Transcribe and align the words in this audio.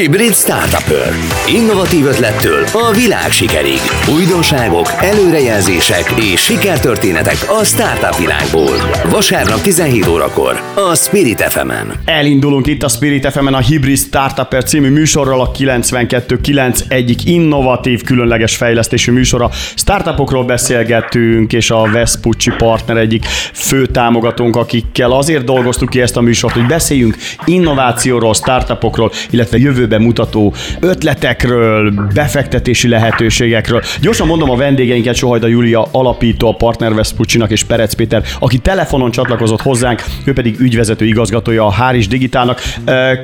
Hibrid 0.00 0.34
Startupper. 0.34 1.12
Innovatív 1.54 2.06
ötlettől 2.06 2.64
a 2.72 2.92
világ 2.92 3.30
sikerig. 3.30 3.78
Újdonságok, 4.16 4.86
előrejelzések 5.00 6.12
és 6.32 6.40
sikertörténetek 6.40 7.36
a 7.60 7.64
startup 7.64 8.18
világból. 8.18 8.76
Vasárnap 9.10 9.60
17 9.60 10.06
órakor 10.06 10.60
a 10.74 10.94
Spirit 10.94 11.42
fm 11.42 11.70
-en. 11.70 11.92
Elindulunk 12.04 12.66
itt 12.66 12.82
a 12.82 12.88
Spirit 12.88 13.30
fm 13.30 13.46
a 13.46 13.58
Hibrid 13.58 13.98
Startupper 13.98 14.64
című 14.64 14.90
műsorral 14.90 15.40
a 15.40 15.50
92.9 15.50 16.80
egyik 16.88 17.24
innovatív, 17.24 18.02
különleges 18.02 18.56
fejlesztésű 18.56 19.12
műsora. 19.12 19.50
Startupokról 19.74 20.44
beszélgettünk, 20.44 21.52
és 21.52 21.70
a 21.70 21.88
Vespucci 21.92 22.50
partner 22.58 22.96
egyik 22.96 23.24
fő 23.52 23.86
támogatónk, 23.86 24.56
akikkel 24.56 25.10
azért 25.10 25.44
dolgoztuk 25.44 25.88
ki 25.88 26.00
ezt 26.00 26.16
a 26.16 26.20
műsort, 26.20 26.54
hogy 26.54 26.66
beszéljünk 26.66 27.16
innovációról, 27.44 28.34
startupokról, 28.34 29.12
illetve 29.30 29.58
jövőben 29.88 30.02
mutató 30.02 30.54
ötletekről, 30.80 31.92
befektetési 32.14 32.88
lehetőségekről. 32.88 33.82
Gyorsan 34.00 34.26
mondom 34.26 34.50
a 34.50 34.56
vendégeinket, 34.56 35.14
Sohajda 35.14 35.46
Júlia 35.46 35.86
alapító, 35.92 36.48
a 36.48 36.54
partner 36.54 36.94
Vespuccinak 36.94 37.50
és 37.50 37.64
Perec 37.64 37.94
Péter, 37.94 38.22
aki 38.38 38.58
telefonon 38.58 39.10
csatlakozott 39.10 39.62
hozzánk, 39.62 40.02
ő 40.24 40.32
pedig 40.32 40.60
ügyvezető 40.60 41.04
igazgatója 41.04 41.66
a 41.66 41.70
Háris 41.70 42.08
Digitálnak. 42.08 42.60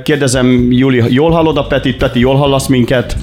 Kérdezem, 0.04 0.73
Júli, 0.73 1.02
jól 1.09 1.30
hallod 1.30 1.56
a 1.56 1.66
Petit? 1.66 1.96
Peti, 1.96 2.18
jól 2.18 2.37
hallasz 2.37 2.66
minket? 2.66 3.16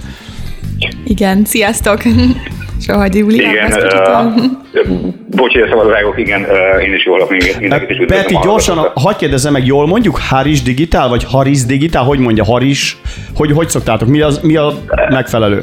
Igen, 1.03 1.45
sziasztok! 1.45 2.01
Sohajda 2.85 3.17
Júlia. 3.17 3.51
Igen, 3.51 5.19
bocs, 5.35 5.53
hogy 5.53 5.69
szabadvágok, 5.69 6.19
igen, 6.19 6.41
uh, 6.41 6.83
én 6.83 6.93
is 6.93 7.05
jól 7.05 7.15
hallok 7.17 7.59
mindenkit 7.59 7.89
is 7.89 8.05
Peti, 8.05 8.37
gyorsan, 8.43 8.77
hagyd 8.93 9.17
kérdezzem 9.17 9.51
meg, 9.51 9.65
jól 9.65 9.87
mondjuk 9.87 10.19
Haris 10.29 10.61
Digitál, 10.61 11.09
vagy 11.09 11.23
Haris 11.23 11.65
Digitál? 11.65 12.03
Hogy 12.03 12.19
mondja 12.19 12.43
Haris? 12.43 12.97
Hogy, 13.35 13.51
hogy 13.51 13.69
szoktátok? 13.69 14.07
Mi, 14.07 14.21
az, 14.21 14.39
mi 14.39 14.55
a 14.55 14.73
megfelelő? 15.09 15.61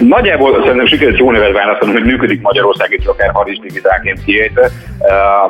Nagyjából 0.00 0.62
szerintem 0.62 0.86
sikerült 0.86 1.18
jó 1.18 1.30
nevet 1.30 1.52
választani, 1.52 1.92
hogy 1.92 2.04
működik 2.04 2.40
Magyarország, 2.40 2.92
és 2.98 3.04
akár 3.04 3.30
Haris 3.32 3.58
Digitálként 3.58 4.24
kiejtve. 4.24 4.70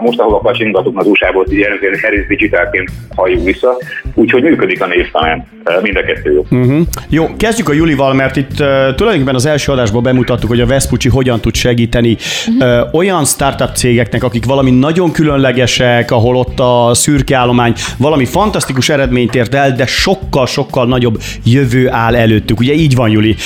Most, 0.01 0.21
ahol 0.21 0.35
a 0.35 0.39
pacsingatunk 0.39 0.99
az 0.99 1.07
USA-ból, 1.07 1.45
jelenleg 1.49 2.01
Harris 2.03 2.27
Digitálként 2.27 2.91
halljuk 3.15 3.45
vissza, 3.45 3.77
úgyhogy 4.15 4.43
működik 4.43 4.83
a 4.83 4.87
név 4.87 5.11
talán. 5.11 5.47
Mind 5.83 5.97
a 5.97 6.03
kettő 6.03 6.33
jó. 6.33 6.45
Uh-huh. 6.51 6.81
Jó, 7.09 7.37
kezdjük 7.37 7.69
a 7.69 7.73
Julival, 7.73 8.15
mert 8.15 8.37
itt 8.37 8.51
uh, 8.51 8.59
tulajdonképpen 8.95 9.35
az 9.35 9.47
első 9.47 9.73
adásban 9.73 10.03
bemutattuk, 10.03 10.49
hogy 10.49 10.61
a 10.61 10.67
Vespucci 10.67 11.09
hogyan 11.09 11.41
tud 11.41 11.55
segíteni 11.55 12.17
uh-huh. 12.47 12.85
uh, 12.85 12.95
olyan 12.95 13.25
startup 13.25 13.75
cégeknek, 13.75 14.25
akik 14.25 14.45
valami 14.45 14.71
nagyon 14.71 15.13
különlegesek, 15.13 16.11
ahol 16.11 16.37
ott 16.37 16.61
a 16.61 16.91
szürke 16.95 17.37
állomány 17.37 17.73
valami 17.99 18.25
fantasztikus 18.25 18.89
eredményt 18.89 19.35
ért 19.35 19.55
el, 19.55 19.73
de 19.73 19.87
sokkal-sokkal 19.87 20.87
nagyobb 20.87 21.19
jövő 21.45 21.91
áll 21.91 22.17
előttük. 22.17 22.61
Ugye 22.61 22.73
így 22.73 22.95
van, 22.95 23.11
Juli? 23.11 23.37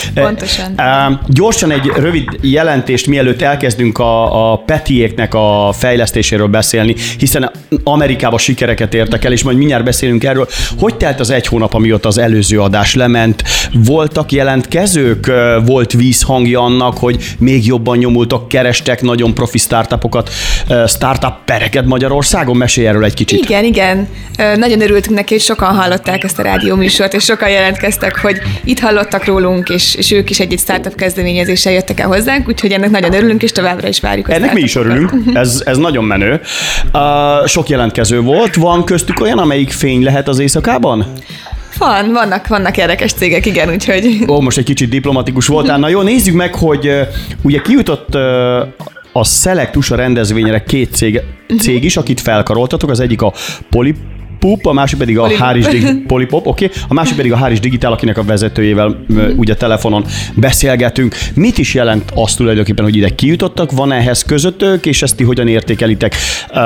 Pontosan. 0.43 0.75
Uh, 1.13 1.19
gyorsan 1.29 1.71
egy 1.71 1.93
rövid 1.97 2.29
jelentést, 2.41 3.07
mielőtt 3.07 3.43
elkezdünk 3.43 3.99
a, 3.99 4.53
a 4.53 4.57
Petiéknek 4.57 5.35
a 5.35 5.73
fejlesztéséről 5.79 6.47
beszélni, 6.47 6.95
hiszen 7.19 7.51
Amerikában 7.85 8.39
sikereket 8.39 8.95
értek 8.95 9.25
el, 9.25 9.33
és 9.33 9.43
majd 9.43 9.57
mindjárt 9.57 9.85
beszélünk 9.85 10.25
erről. 10.25 10.49
Hogy 10.79 10.97
telt 10.97 11.21
az 11.21 11.31
egy 11.31 11.47
hónap, 11.47 11.75
amióta 11.75 12.09
az 12.09 12.19
előző 12.19 12.61
adás 12.61 12.95
lement? 12.95 13.43
Voltak 13.73 14.33
jelentkezők? 14.33 15.33
Volt 15.65 15.93
vízhangja 15.93 16.61
annak, 16.61 16.99
hogy 16.99 17.35
még 17.39 17.67
jobban 17.67 17.99
nyomultak, 17.99 18.49
kerestek 18.49 19.03
nagyon 19.03 19.35
profi 19.35 19.59
startupokat, 19.59 20.31
startup 20.87 21.35
pereket 21.45 21.85
Magyarországon? 21.85 22.57
Mesélj 22.57 22.87
erről 22.87 23.05
egy 23.05 23.15
kicsit. 23.15 23.45
Igen, 23.45 23.65
igen. 23.65 24.09
Nagyon 24.57 24.81
örültünk 24.81 25.17
neki, 25.17 25.35
és 25.35 25.45
sokan 25.45 25.75
hallották 25.75 26.25
ezt 26.25 26.39
a 26.39 26.43
rádióműsort, 26.43 27.15
és 27.15 27.25
sokan 27.25 27.51
jelentkeztek, 27.51 28.19
hogy 28.19 28.41
itt 28.65 28.79
hallottak 28.79 29.25
rólunk, 29.25 29.69
és, 29.69 29.95
és 29.95 30.11
ők 30.11 30.31
is 30.33 30.41
egy-egy 30.41 30.59
startup 30.59 30.95
kezdeményezéssel 30.95 31.73
jöttek 31.73 32.01
el 32.01 32.07
hozzánk, 32.07 32.49
úgyhogy 32.49 32.73
ennek 32.73 32.91
nagyon 32.91 33.13
örülünk, 33.13 33.43
és 33.43 33.53
továbbra 33.53 33.89
is 33.89 34.01
várjuk. 34.01 34.31
Ennek 34.31 34.53
mi 34.53 34.61
is 34.61 34.75
örülünk, 34.75 35.13
ez, 35.35 35.63
ez 35.65 35.77
nagyon 35.77 36.05
menő. 36.05 36.41
Uh, 36.93 37.47
sok 37.47 37.69
jelentkező 37.69 38.21
volt, 38.21 38.55
van 38.55 38.85
köztük 38.85 39.21
olyan, 39.21 39.39
amelyik 39.39 39.71
fény 39.71 40.03
lehet 40.03 40.29
az 40.29 40.39
éjszakában? 40.39 41.07
Van, 41.79 42.13
vannak, 42.13 42.47
vannak 42.47 42.77
érdekes 42.77 43.13
cégek, 43.13 43.47
igen, 43.47 43.71
úgyhogy... 43.71 44.25
Ó, 44.29 44.41
most 44.41 44.59
egy 44.59 44.65
kicsit 44.65 44.89
diplomatikus 44.89 45.47
voltál. 45.47 45.79
Na 45.79 45.89
jó, 45.89 46.01
nézzük 46.03 46.35
meg, 46.35 46.55
hogy 46.55 46.87
uh, 46.87 47.01
ugye 47.43 47.61
kijutott 47.61 48.15
uh, 48.15 48.23
a 49.13 49.25
Selectus 49.25 49.91
a 49.91 49.97
rendezvényre 49.97 50.63
két 50.63 50.95
cég, 50.95 51.21
cég 51.59 51.85
is, 51.85 51.97
akit 51.97 52.21
felkaroltatok, 52.21 52.91
az 52.91 53.01
egyik 53.01 53.23
a 53.23 53.33
Poly 53.71 53.95
Pup, 54.43 54.67
a 54.73 54.73
másik 54.73 54.99
pedig 54.99 55.19
a 55.19 55.37
Háris 55.39 55.67
Dig- 55.67 56.07
Polipop, 56.07 56.47
oké, 56.47 56.65
okay. 56.65 56.77
a 56.89 56.95
másik 56.95 57.17
pedig 57.17 57.33
a 57.33 57.37
Háris 57.37 57.61
Digitál, 57.61 57.93
akinek 57.93 58.19
a 58.19 58.25
vezetőjével 58.25 59.05
ugye 59.37 59.55
telefonon 59.55 60.05
beszélgetünk. 60.35 61.15
Mit 61.35 61.59
is 61.59 61.75
jelent 61.75 62.13
azt 62.15 62.37
tulajdonképpen, 62.37 62.85
hogy 62.85 62.97
ide 62.97 63.09
kijutottak? 63.09 63.73
Van 63.73 63.93
ehhez 63.93 64.23
közöttök, 64.23 64.87
és 64.87 65.03
ezt 65.03 65.17
ti 65.17 65.25
hogyan 65.25 65.49
értékelitek 65.49 66.15
uh, 66.51 66.59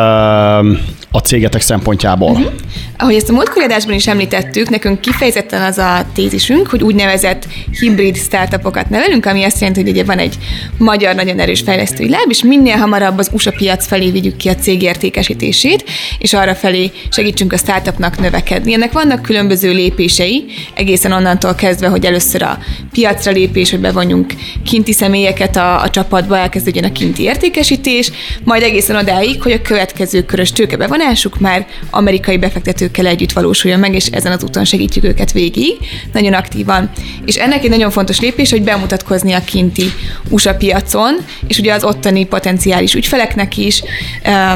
a 1.11 1.19
cégetek 1.23 1.61
szempontjából? 1.61 2.31
Uh-huh. 2.31 2.53
Ahogy 2.99 3.15
ezt 3.15 3.29
a 3.29 3.33
múltkori 3.33 3.65
adásban 3.65 3.95
is 3.95 4.07
említettük, 4.07 4.69
nekünk 4.69 5.01
kifejezetten 5.01 5.63
az 5.63 5.79
a 5.79 6.07
tézisünk, 6.15 6.67
hogy 6.67 6.83
úgynevezett 6.83 7.47
hibrid 7.81 8.17
startupokat 8.17 8.91
nevelünk, 8.91 9.27
ami 9.27 9.45
azt 9.45 9.61
jelenti, 9.61 9.81
hogy 9.81 9.91
ugye 9.91 10.05
van 10.05 10.19
egy 10.19 10.39
magyar 10.79 11.15
nagyon 11.15 11.39
erős 11.39 11.61
fejlesztői 11.61 12.09
láb, 12.09 12.27
és 12.29 12.43
minél 12.43 12.77
hamarabb 12.77 13.19
az 13.19 13.31
USA 13.33 13.51
piac 13.51 13.87
felé 13.87 14.11
vigyük 14.11 14.37
ki 14.37 14.49
a 14.49 14.55
cég 14.55 14.83
értékesítését, 14.83 15.85
és 16.19 16.33
arra 16.33 16.55
felé 16.55 16.91
segítsünk 17.09 17.53
a 17.53 17.57
startupnak 17.67 18.19
növekedni. 18.19 18.73
Ennek 18.73 18.93
vannak 18.93 19.23
különböző 19.23 19.73
lépései, 19.73 20.45
egészen 20.75 21.13
onnantól 21.13 21.55
kezdve, 21.55 21.89
hogy 21.89 22.05
először 22.05 22.43
a 22.43 22.59
piacra 22.93 23.33
lépés, 23.33 23.71
hogy 23.71 23.81
bevonjunk 23.81 24.33
kinti 24.65 24.93
személyeket 24.93 25.57
a, 25.57 25.83
a 25.83 25.91
csapatba, 25.91 26.39
elkezdődjön 26.39 26.85
a 26.85 26.93
kinti 26.93 27.23
értékesítés, 27.23 28.11
majd 28.45 28.63
egészen 28.63 28.97
odáig, 28.97 29.43
hogy 29.43 29.53
a 29.53 29.63
következő 29.63 30.25
körös 30.25 30.53
tőkebevonásuk 30.53 31.39
már 31.39 31.67
amerikai 31.91 32.39
befektetőkkel 32.39 33.07
együtt 33.07 33.33
valósuljon 33.33 33.81
meg, 33.81 33.95
és 33.95 34.07
ezen 34.07 34.33
az 34.33 34.45
úton 34.45 34.65
segítjük 34.65 35.05
őket 35.05 35.33
végig, 35.33 35.77
nagyon 36.13 36.33
aktívan. 36.33 36.91
És 37.25 37.37
ennek 37.37 37.65
egy 37.65 37.71
nagyon 37.71 37.91
fontos 37.91 38.21
lépés, 38.21 38.51
hogy 38.51 38.63
bemutatkozni 38.63 39.33
a 39.33 39.45
kinti 39.45 39.87
USA 40.29 40.55
piacon, 40.55 41.15
és 41.49 41.59
ugye 41.59 41.73
az 41.73 41.85
ottani 41.85 42.27
potenciális 42.27 42.95
ügyfeleknek 42.95 43.57
is, 43.57 43.83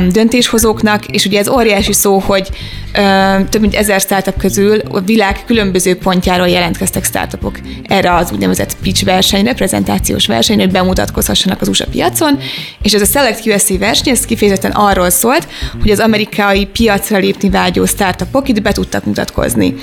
döntéshozóknak, 0.09 1.07
és 1.07 1.25
ugye 1.25 1.39
ez 1.39 1.49
óriási 1.49 1.93
szó, 1.93 2.19
hogy 2.19 2.49
több 3.49 3.61
mint 3.61 3.75
ezer 3.75 4.01
startup 4.01 4.37
közül 4.39 4.79
a 4.79 5.01
világ 5.01 5.45
különböző 5.47 5.97
pontjáról 5.97 6.49
jelentkeztek 6.49 7.05
startupok 7.05 7.59
erre 7.83 8.15
az 8.15 8.33
úgynevezett 8.33 8.77
pitch 8.83 9.05
versenyre, 9.05 9.55
prezentációs 9.55 10.27
versenyre, 10.27 10.63
hogy 10.63 10.73
bemutatkozhassanak 10.73 11.61
az 11.61 11.69
USA 11.69 11.87
piacon, 11.87 12.39
és 12.83 12.93
ez 12.93 13.01
a 13.01 13.05
Select 13.05 13.47
USA 13.47 13.79
verseny, 13.79 14.13
ez 14.13 14.25
kifejezetten 14.25 14.71
arról 14.71 15.11
szólt, 15.11 15.49
hogy 15.81 15.91
az 15.91 15.99
amerikai 15.99 16.67
piacra 16.67 17.19
lépni 17.19 17.51
vágyó 17.51 17.85
startupok 17.87 18.49
itt 18.49 18.63
be 18.63 18.73
tudtak 18.73 19.05
mutatkozni. 19.05 19.75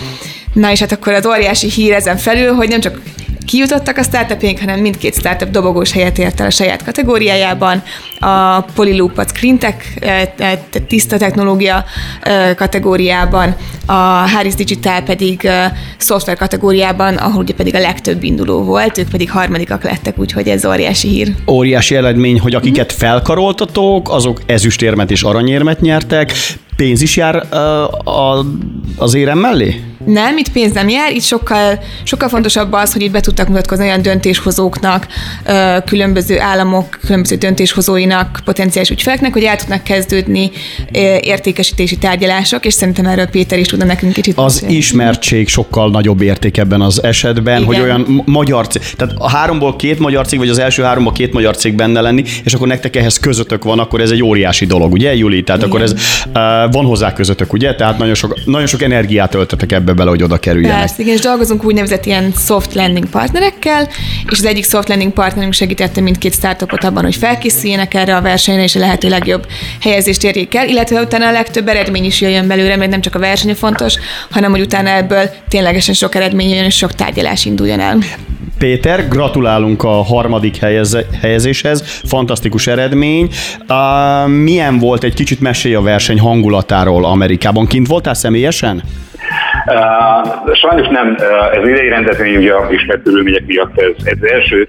Na 0.57 0.71
és 0.71 0.79
hát 0.79 0.91
akkor 0.91 1.13
az 1.13 1.25
óriási 1.25 1.69
hír 1.69 1.93
ezen 1.93 2.17
felül, 2.17 2.53
hogy 2.53 2.69
nem 2.69 2.79
csak 2.79 3.01
kijutottak 3.45 3.97
a 3.97 4.03
startupjaink, 4.03 4.59
hanem 4.59 4.79
mindkét 4.79 5.13
startup 5.13 5.49
dobogós 5.49 5.91
helyet 5.91 6.17
ért 6.17 6.39
el 6.39 6.45
a 6.45 6.49
saját 6.49 6.83
kategóriájában. 6.83 7.83
A 8.19 8.61
Polyloop, 8.61 9.17
a 9.17 9.23
Screentech, 9.27 9.77
e, 9.99 10.33
e, 10.37 10.59
tiszta 10.87 11.17
technológia 11.17 11.85
e, 12.21 12.53
kategóriában, 12.53 13.55
a 13.85 13.93
Harris 14.33 14.55
Digital 14.55 15.01
pedig 15.01 15.49
szoftver 15.97 16.37
kategóriában, 16.37 17.15
ahol 17.15 17.41
ugye 17.41 17.53
pedig 17.53 17.75
a 17.75 17.79
legtöbb 17.79 18.23
induló 18.23 18.63
volt, 18.63 18.97
ők 18.97 19.09
pedig 19.09 19.31
harmadikak 19.31 19.83
lettek, 19.83 20.19
úgyhogy 20.19 20.47
ez 20.47 20.65
óriási 20.65 21.07
hír. 21.07 21.35
Óriási 21.47 21.95
eredmény, 21.95 22.39
hogy 22.39 22.55
akiket 22.55 22.91
felkaroltatok, 22.91 24.09
azok 24.09 24.41
ezüstérmet 24.45 25.11
és 25.11 25.23
aranyérmet 25.23 25.81
nyertek, 25.81 26.31
pénz 26.75 27.01
is 27.01 27.17
jár 27.17 27.47
az 28.97 29.13
érem 29.13 29.39
mellé? 29.39 29.81
Nem, 30.07 30.37
itt 30.37 30.51
pénz 30.51 30.73
nem 30.73 30.89
jár, 30.89 31.11
itt 31.11 31.23
sokkal, 31.23 31.79
sokkal 32.03 32.29
fontosabb 32.29 32.73
az, 32.73 32.93
hogy 32.93 33.01
itt 33.01 33.11
be 33.11 33.19
tudtak 33.19 33.47
mutatkozni 33.47 33.85
olyan 33.85 34.01
döntéshozóknak, 34.01 35.07
különböző 35.85 36.39
államok, 36.39 36.99
különböző 37.05 37.35
döntéshozóinak, 37.35 38.39
potenciális 38.45 38.89
ügyfeleknek, 38.89 39.33
hogy 39.33 39.43
el 39.43 39.55
tudnak 39.55 39.83
kezdődni 39.83 40.51
értékesítési 41.21 41.97
tárgyalások, 41.97 42.65
és 42.65 42.73
szerintem 42.73 43.05
erről 43.05 43.25
Péter 43.25 43.59
is 43.59 43.67
tudna 43.67 43.85
nekünk 43.85 44.13
kicsit 44.13 44.37
Az 44.37 44.53
beszélni. 44.53 44.75
ismertség 44.75 45.47
sokkal 45.47 45.89
nagyobb 45.89 46.21
érték 46.21 46.57
ebben 46.57 46.81
az 46.81 47.03
esetben, 47.03 47.55
Igen. 47.61 47.65
hogy 47.65 47.79
olyan 47.79 48.23
magyar 48.25 48.67
cég, 48.67 48.81
tehát 48.95 49.13
a 49.17 49.29
háromból 49.29 49.75
két 49.75 49.99
magyar 49.99 50.27
cég, 50.27 50.39
vagy 50.39 50.49
az 50.49 50.59
első 50.59 50.83
háromból 50.83 51.13
két 51.13 51.33
magyar 51.33 51.55
cég 51.57 51.75
benne 51.75 52.01
lenni, 52.01 52.23
és 52.43 52.53
akkor 52.53 52.67
nektek 52.67 52.95
ehhez 52.95 53.19
közöttök 53.19 53.63
van, 53.63 53.79
akkor 53.79 54.01
ez 54.01 54.09
egy 54.11 54.23
óriási 54.23 54.65
dolog, 54.65 54.91
ugye, 54.91 55.15
Juli? 55.15 55.43
Tehát 55.43 55.61
Igen. 55.61 55.73
akkor 55.73 55.81
ez 55.81 55.95
van 56.71 56.85
hozzá 56.85 57.13
közöttök, 57.13 57.53
ugye? 57.53 57.75
Tehát 57.75 57.97
nagyon 57.97 58.13
sok, 58.15 58.45
nagyon 58.45 58.67
sok 58.67 58.81
energiát 58.81 59.35
öltetek 59.35 59.71
ebbe 59.71 59.93
bele, 59.97 60.09
hogy 60.09 60.23
oda 60.23 60.37
kerüljenek. 60.37 60.79
Persze, 60.79 61.01
igen, 61.01 61.13
és 61.13 61.21
dolgozunk 61.21 61.63
úgynevezett 61.63 62.05
ilyen 62.05 62.33
soft 62.45 62.73
landing 62.73 63.05
partnerekkel, 63.05 63.87
és 64.29 64.39
az 64.39 64.45
egyik 64.45 64.65
soft 64.65 64.87
landing 64.87 65.11
partnerünk 65.11 65.53
segítette 65.53 66.01
mindkét 66.01 66.33
startupot 66.33 66.83
abban, 66.83 67.03
hogy 67.03 67.15
felkészüljenek 67.15 67.93
erre 67.93 68.15
a 68.15 68.21
versenyre, 68.21 68.63
és 68.63 68.75
a 68.75 68.79
lehető 68.79 69.09
legjobb 69.09 69.47
helyezést 69.81 70.23
érjék 70.23 70.55
el, 70.55 70.67
illetve 70.67 71.01
utána 71.01 71.27
a 71.27 71.31
legtöbb 71.31 71.67
eredmény 71.67 72.05
is 72.05 72.21
jöjjön 72.21 72.47
belőle, 72.47 72.75
mert 72.75 72.91
nem 72.91 73.01
csak 73.01 73.15
a 73.15 73.19
verseny 73.19 73.55
fontos, 73.55 73.93
hanem 74.29 74.51
hogy 74.51 74.61
utána 74.61 74.89
ebből 74.89 75.29
ténylegesen 75.49 75.93
sok 75.93 76.15
eredmény 76.15 76.49
jön, 76.49 76.63
és 76.63 76.75
sok 76.75 76.93
tárgyalás 76.93 77.45
induljon 77.45 77.79
el. 77.79 77.97
Péter, 78.57 79.07
gratulálunk 79.07 79.83
a 79.83 80.03
harmadik 80.03 80.57
helyez, 80.57 80.97
helyezéshez, 81.21 82.01
fantasztikus 82.03 82.67
eredmény. 82.67 83.29
Uh, 83.69 84.29
milyen 84.29 84.77
volt, 84.79 85.03
egy 85.03 85.13
kicsit 85.13 85.39
mesélj 85.39 85.75
a 85.75 85.81
verseny 85.81 86.19
hangulatáról 86.19 87.05
Amerikában. 87.05 87.67
Kint 87.67 87.87
voltál 87.87 88.13
személyesen? 88.13 88.83
Sajnos 90.53 90.87
nem, 90.87 91.15
ez 91.53 91.67
idei 91.67 91.89
rendezvény 91.89 92.35
ugye 92.35 92.53
a 92.53 92.71
ismert 92.71 93.03
körülmények 93.03 93.45
miatt 93.45 93.81
ez, 93.81 93.91
ez 94.03 94.31
első 94.31 94.67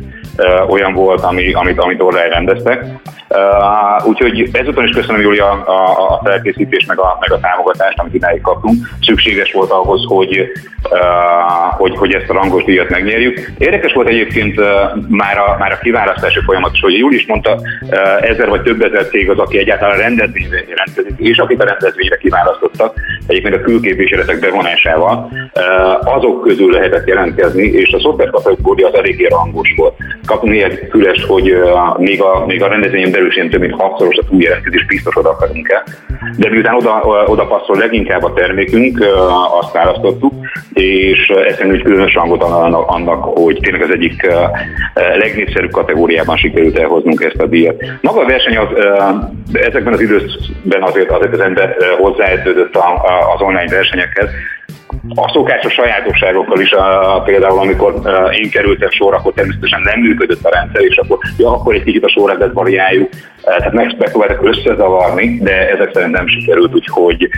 olyan 0.68 0.94
volt, 0.94 1.20
ami, 1.20 1.52
amit, 1.52 1.80
amit 1.80 2.02
online 2.02 2.28
rendeztek. 2.28 2.84
Uh, 3.28 4.06
úgyhogy 4.08 4.48
ezután 4.52 4.84
is 4.84 4.90
köszönöm 4.90 5.20
Júlia 5.20 5.50
a, 5.50 6.12
a 6.12 6.20
felkészítést, 6.24 6.88
meg 6.88 6.98
a, 6.98 7.16
meg 7.20 7.32
a 7.32 7.40
támogatást, 7.40 7.98
amit 7.98 8.14
idáig 8.14 8.40
kaptunk. 8.40 8.74
Szükséges 9.02 9.52
volt 9.52 9.70
ahhoz, 9.70 10.04
hogy, 10.08 10.50
uh, 10.90 11.76
hogy, 11.76 11.96
hogy 11.96 12.12
ezt 12.14 12.30
a 12.30 12.32
rangos 12.32 12.64
díjat 12.64 12.88
megnyerjük. 12.88 13.50
Érdekes 13.58 13.92
volt 13.92 14.08
egyébként 14.08 14.58
uh, 14.58 14.66
már, 15.08 15.38
a, 15.38 15.56
már 15.58 15.72
a 15.72 15.78
kiválasztási 15.78 16.40
folyamat 16.44 16.72
is, 16.72 16.80
hogy 16.80 16.98
Júli 16.98 17.16
is 17.16 17.26
mondta, 17.26 17.52
uh, 17.54 18.30
ezer 18.30 18.48
vagy 18.48 18.62
több 18.62 18.82
ezer 18.82 19.06
cég 19.06 19.30
az, 19.30 19.38
aki 19.38 19.58
egyáltalán 19.58 19.96
rendezvényre 19.96 20.74
rendkezik, 20.74 21.18
és 21.18 21.38
akit 21.38 21.62
a 21.62 21.64
rendezvényre 21.64 22.16
kiválasztottak, 22.16 22.94
egyébként 23.26 23.54
a 23.54 23.60
külképviseletek 23.60 24.40
bevonásával, 24.40 25.30
uh, 25.32 26.14
azok 26.14 26.42
közül 26.42 26.72
lehetett 26.72 27.06
jelentkezni, 27.06 27.62
és 27.62 27.92
a 27.92 28.00
szoftver 28.00 28.30
kategória 28.30 28.86
az 28.86 28.94
eléggé 28.94 29.26
rangos 29.26 29.74
volt. 29.76 29.94
Kaptunk 30.28 30.52
néhány 30.52 30.78
fülest, 30.90 31.26
hogy 31.26 31.56
még 31.96 32.22
a, 32.22 32.44
még 32.46 32.62
a 32.62 32.68
rendezvényen 32.68 33.10
belül 33.10 33.30
sem 33.30 33.48
több 33.48 33.60
mint 33.60 33.80
hatszoros 33.80 34.16
a 34.16 34.24
túljelentkezés 34.24 34.86
biztos 34.86 35.16
oda 35.16 35.30
akarunk 35.30 35.68
el. 35.68 35.82
De 36.36 36.50
miután 36.50 36.74
oda, 36.74 37.02
oda 37.26 37.46
passzol 37.46 37.76
leginkább 37.76 38.22
a 38.22 38.32
termékünk, 38.32 39.04
azt 39.60 39.72
választottuk, 39.72 40.32
és 40.72 41.28
ezt 41.28 41.60
egy 41.60 41.82
különös 41.82 42.14
hangot 42.14 42.42
annak, 42.86 43.24
hogy 43.24 43.58
tényleg 43.62 43.82
az 43.82 43.90
egyik 43.90 44.26
legnépszerűbb 44.94 45.70
kategóriában 45.70 46.36
sikerült 46.36 46.78
elhoznunk 46.78 47.22
ezt 47.22 47.40
a 47.40 47.46
díjat. 47.46 47.84
Maga 48.00 48.20
a 48.20 48.26
verseny 48.26 48.56
az, 48.56 48.68
ezekben 49.52 49.92
az 49.92 50.00
időben 50.00 50.82
azért, 50.82 51.10
azért 51.10 51.32
az 51.32 51.40
ember 51.40 51.76
hozzáedződött 51.98 52.76
az 53.34 53.40
online 53.40 53.70
versenyekhez, 53.70 54.28
a 55.14 55.30
szokásos 55.32 55.72
sajátosságokkal 55.72 56.60
is, 56.60 56.72
a, 56.72 57.22
például 57.24 57.58
amikor 57.58 57.94
én 58.42 58.50
kerültem 58.50 58.90
sorra, 58.90 59.16
akkor 59.16 59.32
természetesen 59.32 59.80
nem 59.84 60.00
működött 60.00 60.44
a 60.44 60.50
rendszer, 60.50 60.82
és 60.82 60.96
akkor, 60.96 61.18
ja, 61.38 61.50
akkor 61.52 61.74
egy 61.74 61.82
kicsit 61.82 62.04
a 62.04 62.08
sorrendet 62.08 62.52
variáljuk, 62.52 63.08
tehát 63.56 63.72
megpróbáltak 63.72 64.44
összezavarni, 64.44 65.38
de 65.42 65.70
ezek 65.70 65.90
szerint 65.92 66.12
nem 66.12 66.28
sikerült, 66.28 66.74
úgyhogy 66.74 67.28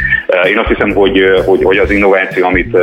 én 0.48 0.58
azt 0.58 0.68
hiszem, 0.68 0.90
hogy, 0.90 1.22
hogy, 1.46 1.62
hogy 1.62 1.76
az 1.76 1.90
innováció, 1.90 2.46
amit, 2.46 2.76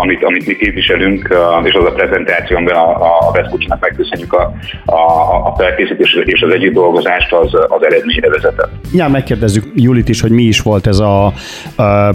amit, 0.00 0.24
amit 0.24 0.46
mi 0.46 0.56
képviselünk, 0.56 1.34
és 1.64 1.74
az 1.74 1.84
a 1.84 1.92
prezentáció, 1.92 2.56
amiben 2.56 2.76
a, 2.76 3.28
a 3.28 3.30
Veszpucsinak 3.32 3.80
megköszönjük 3.80 4.32
a, 4.32 4.52
a, 4.84 5.00
a 5.46 5.54
felkészítés 5.56 6.18
és 6.24 6.42
az 6.42 6.52
együtt 6.52 6.72
dolgozást, 6.72 7.32
az, 7.32 7.54
az 7.68 7.84
eredményre 7.84 8.28
vezetett. 8.28 8.70
Ja, 8.92 9.08
megkérdezzük 9.08 9.64
Julit 9.74 10.08
is, 10.08 10.20
hogy 10.20 10.30
mi 10.30 10.42
is 10.42 10.60
volt 10.60 10.86
ez 10.86 10.98
a, 10.98 11.26
a 11.26 11.32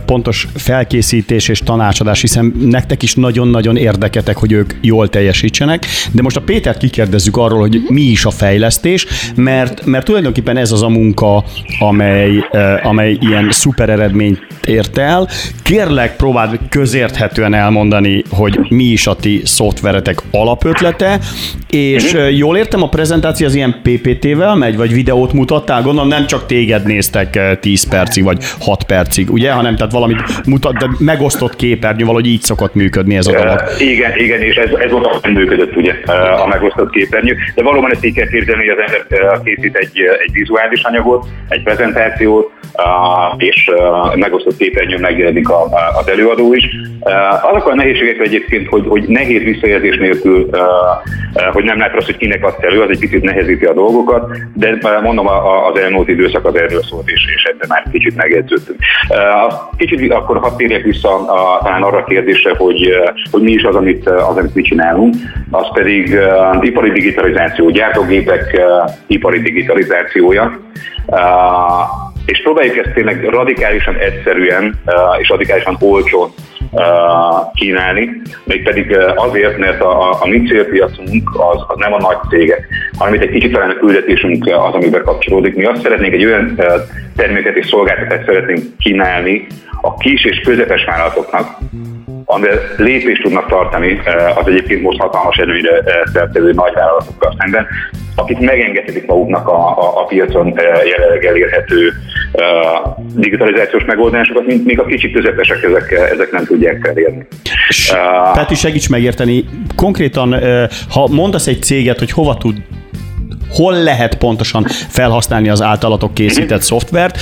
pontos 0.05 0.47
felkészítés 0.55 1.49
és 1.49 1.56
tanácsadás, 1.59 2.21
hiszen 2.21 2.53
nektek 2.59 3.03
is 3.03 3.15
nagyon-nagyon 3.15 3.77
érdeketek, 3.77 4.37
hogy 4.37 4.51
ők 4.51 4.73
jól 4.81 5.09
teljesítsenek, 5.09 5.85
de 6.11 6.21
most 6.21 6.37
a 6.37 6.41
Pétert 6.41 6.77
kikérdezzük 6.77 7.37
arról, 7.37 7.59
hogy 7.59 7.81
mi 7.87 8.01
is 8.01 8.25
a 8.25 8.31
fejlesztés, 8.31 9.05
mert, 9.35 9.85
mert 9.85 10.05
tulajdonképpen 10.05 10.57
ez 10.57 10.71
az 10.71 10.83
a 10.83 10.89
munka, 10.89 11.43
amely, 11.79 12.47
amely 12.83 13.17
ilyen 13.19 13.51
szuper 13.51 13.89
eredményt 13.89 14.47
ért 14.65 14.97
el. 14.97 15.27
Kérlek, 15.61 16.15
próbáld 16.15 16.59
közérthetően 16.69 17.53
elmondani, 17.53 18.23
hogy 18.29 18.59
mi 18.69 18.83
is 18.83 19.07
a 19.07 19.15
ti 19.15 19.41
szoftveretek 19.45 20.21
alapötlete, 20.31 21.19
és 21.69 22.15
jól 22.35 22.57
értem, 22.57 22.81
a 22.81 22.89
prezentáció 22.89 23.47
az 23.47 23.55
ilyen 23.55 23.81
PPT-vel 23.83 24.55
megy, 24.55 24.77
vagy 24.77 24.93
videót 24.93 25.33
mutattál? 25.33 25.81
Gondolom 25.81 26.09
nem 26.09 26.25
csak 26.25 26.45
téged 26.45 26.85
néztek 26.85 27.59
10 27.59 27.87
percig, 27.87 28.23
vagy 28.23 28.43
6 28.59 28.83
percig, 28.83 29.31
ugye, 29.31 29.51
hanem 29.51 29.75
tehát 29.75 29.91
valamit 29.91 30.45
mutat, 30.45 30.77
de 30.77 30.89
megosztott 30.97 31.46
képernyő, 31.55 32.03
valahogy 32.03 32.27
így 32.27 32.41
szokott 32.41 32.75
működni 32.75 33.15
ez 33.15 33.27
a 33.27 33.31
dolog. 33.31 33.61
Uh, 33.65 33.81
igen, 33.81 34.17
igen, 34.17 34.41
és 34.41 34.55
ez, 34.55 34.69
ez 34.69 34.91
hogy 35.21 35.33
működött 35.33 35.75
ugye 35.75 35.93
a 36.43 36.47
megosztott 36.47 36.89
képernyő, 36.89 37.35
de 37.55 37.63
valóban 37.63 37.91
ezt 37.91 38.05
így 38.05 38.15
kell 38.15 38.27
képzelni, 38.27 38.67
hogy 38.67 38.77
az 38.77 38.91
ember 38.91 39.41
készít 39.43 39.75
egy, 39.75 39.99
egy 40.25 40.31
vizuális 40.33 40.81
anyagot, 40.83 41.25
egy 41.49 41.63
prezentációt, 41.63 42.51
és 43.37 43.69
megosztott 44.15 44.57
képernyőn 44.57 44.99
megjelenik 44.99 45.49
az 45.99 46.09
előadó 46.09 46.53
is. 46.53 46.65
Azok 47.41 47.67
a 47.67 47.75
nehézségek 47.75 48.19
egyébként, 48.19 48.67
hogy, 48.67 48.83
hogy 48.87 49.03
nehéz 49.07 49.41
visszajelzés 49.43 49.97
nélkül, 49.97 50.49
hogy 51.51 51.63
nem 51.63 51.77
látod 51.77 51.97
azt, 51.97 52.05
hogy 52.05 52.17
kinek 52.17 52.45
azt 52.45 52.63
elő, 52.63 52.81
az 52.81 52.89
egy 52.89 52.99
kicsit 52.99 53.23
nehezíti 53.23 53.65
a 53.65 53.73
dolgokat, 53.73 54.37
de 54.53 54.77
mondom, 55.01 55.27
az 55.73 55.79
elmúlt 55.79 56.07
időszak 56.07 56.45
az 56.45 56.55
erről 56.55 56.83
szólt, 56.83 57.09
és, 57.09 57.21
és 57.35 57.43
ebben 57.43 57.67
már 57.69 57.85
kicsit 57.91 58.15
megedződtünk. 58.15 58.79
Kicsit 59.77 60.11
akkor 60.11 60.37
hadd 60.37 60.57
térjek 60.57 60.83
vissza 60.83 61.09
a, 61.37 61.59
talán 61.63 61.83
arra 61.83 61.97
a 61.97 62.03
kérdésre, 62.03 62.55
hogy, 62.57 62.89
hogy 63.31 63.41
mi 63.41 63.51
is 63.51 63.63
az, 63.63 63.75
amit, 63.75 64.09
az, 64.09 64.37
amit 64.37 64.55
mi 64.55 64.61
csinálunk, 64.61 65.15
az 65.51 65.67
pedig 65.73 66.17
ipari 66.61 66.91
digitalizáció, 66.91 67.69
gyártógépek 67.69 68.61
ipari 69.07 69.39
digitalizációja 69.39 70.59
és 72.27 72.41
próbáljuk 72.41 72.77
ezt 72.77 72.93
tényleg 72.93 73.25
radikálisan 73.29 73.95
egyszerűen 73.95 74.79
és 75.19 75.29
radikálisan 75.29 75.77
olcsón 75.79 76.29
kínálni, 77.53 78.21
mégpedig 78.43 78.97
azért, 79.15 79.57
mert 79.57 79.81
a, 79.81 80.09
a, 80.09 80.17
a 80.21 80.27
mi 80.27 80.41
célpiacunk 80.47 81.29
az, 81.33 81.63
az 81.67 81.77
nem 81.77 81.93
a 81.93 81.99
nagy 81.99 82.17
cégek, 82.29 82.67
hanem 82.97 83.13
itt 83.13 83.21
egy 83.21 83.29
kicsit 83.29 83.51
talán 83.51 83.69
a 83.69 83.79
küldetésünk 83.79 84.45
az, 84.45 84.73
amiben 84.73 85.03
kapcsolódik. 85.03 85.55
Mi 85.55 85.65
azt 85.65 85.81
szeretnénk, 85.81 86.13
egy 86.13 86.25
olyan 86.25 86.59
terméket 87.15 87.55
és 87.55 87.67
szolgáltatást 87.67 88.25
szeretnénk 88.25 88.63
kínálni 88.77 89.47
a 89.81 89.97
kis 89.97 90.25
és 90.25 90.39
közepes 90.39 90.85
vállalatoknak, 90.85 91.57
amivel 92.29 92.59
lépést 92.77 93.21
tudnak 93.21 93.47
tartani 93.47 94.01
az 94.35 94.47
egyébként 94.47 94.81
most 94.81 94.99
hatalmas 94.99 95.37
előre 95.37 95.83
szertevő 96.13 96.51
nagyvállalatokkal 96.53 97.35
szemben, 97.39 97.67
akik 98.15 98.39
megengedhetik 98.39 99.05
maguknak 99.05 99.47
a, 99.47 99.67
a, 99.67 100.01
a 100.01 100.03
piacon 100.03 100.53
jelenleg 100.85 101.25
elérhető 101.25 101.93
digitalizációs 103.15 103.85
megoldásokat, 103.85 104.45
mint 104.45 104.65
még 104.65 104.79
a 104.79 104.85
kicsit 104.85 105.13
közepesek 105.13 105.63
ezek, 105.63 105.91
ezek 105.91 106.31
nem 106.31 106.45
tudják 106.45 106.87
elérni. 106.87 107.27
Peti, 108.33 108.55
segíts 108.55 108.89
megérteni, 108.89 109.45
konkrétan, 109.75 110.35
ha 110.89 111.07
mondasz 111.07 111.47
egy 111.47 111.61
céget, 111.63 111.99
hogy 111.99 112.11
hova 112.11 112.37
tud 112.37 112.55
hol 113.49 113.83
lehet 113.83 114.15
pontosan 114.15 114.65
felhasználni 114.89 115.49
az 115.49 115.61
általatok 115.61 116.13
készített 116.13 116.61
szoftvert, 116.61 117.17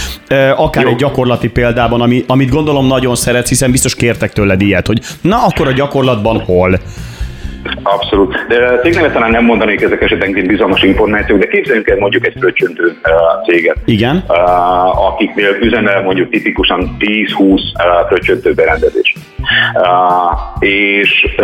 akár 0.55 0.83
Jó. 0.83 0.89
egy 0.89 0.95
gyakorlati 0.95 1.49
példában, 1.49 2.01
ami, 2.01 2.23
amit 2.27 2.49
gondolom 2.49 2.87
nagyon 2.87 3.15
szeretsz, 3.15 3.49
hiszen 3.49 3.71
biztos 3.71 3.95
kértek 3.95 4.33
tőled 4.33 4.61
ilyet, 4.61 4.87
hogy 4.87 4.99
na 5.21 5.45
akkor 5.45 5.67
a 5.67 5.71
gyakorlatban 5.71 6.39
hol? 6.39 6.79
Abszolút. 7.83 8.45
De 8.47 8.79
cégnevet 8.83 9.13
talán 9.13 9.31
nem 9.31 9.43
mondanék 9.43 9.81
ezek 9.81 10.01
esetenként 10.01 10.47
bizalmas 10.47 10.81
információk, 10.81 11.39
de 11.39 11.47
képzeljünk 11.47 11.87
el 11.87 11.97
mondjuk 11.97 12.25
egy 12.25 12.35
fröccsöntő 12.39 12.97
céget. 13.47 13.77
Igen. 13.85 14.23
Akiknél 14.95 15.57
üzemel 15.61 16.01
mondjuk 16.01 16.29
tipikusan 16.29 16.97
10-20 16.99 17.61
fröccsöntő 18.07 18.53
berendezés. 18.53 19.15
És 20.59 21.35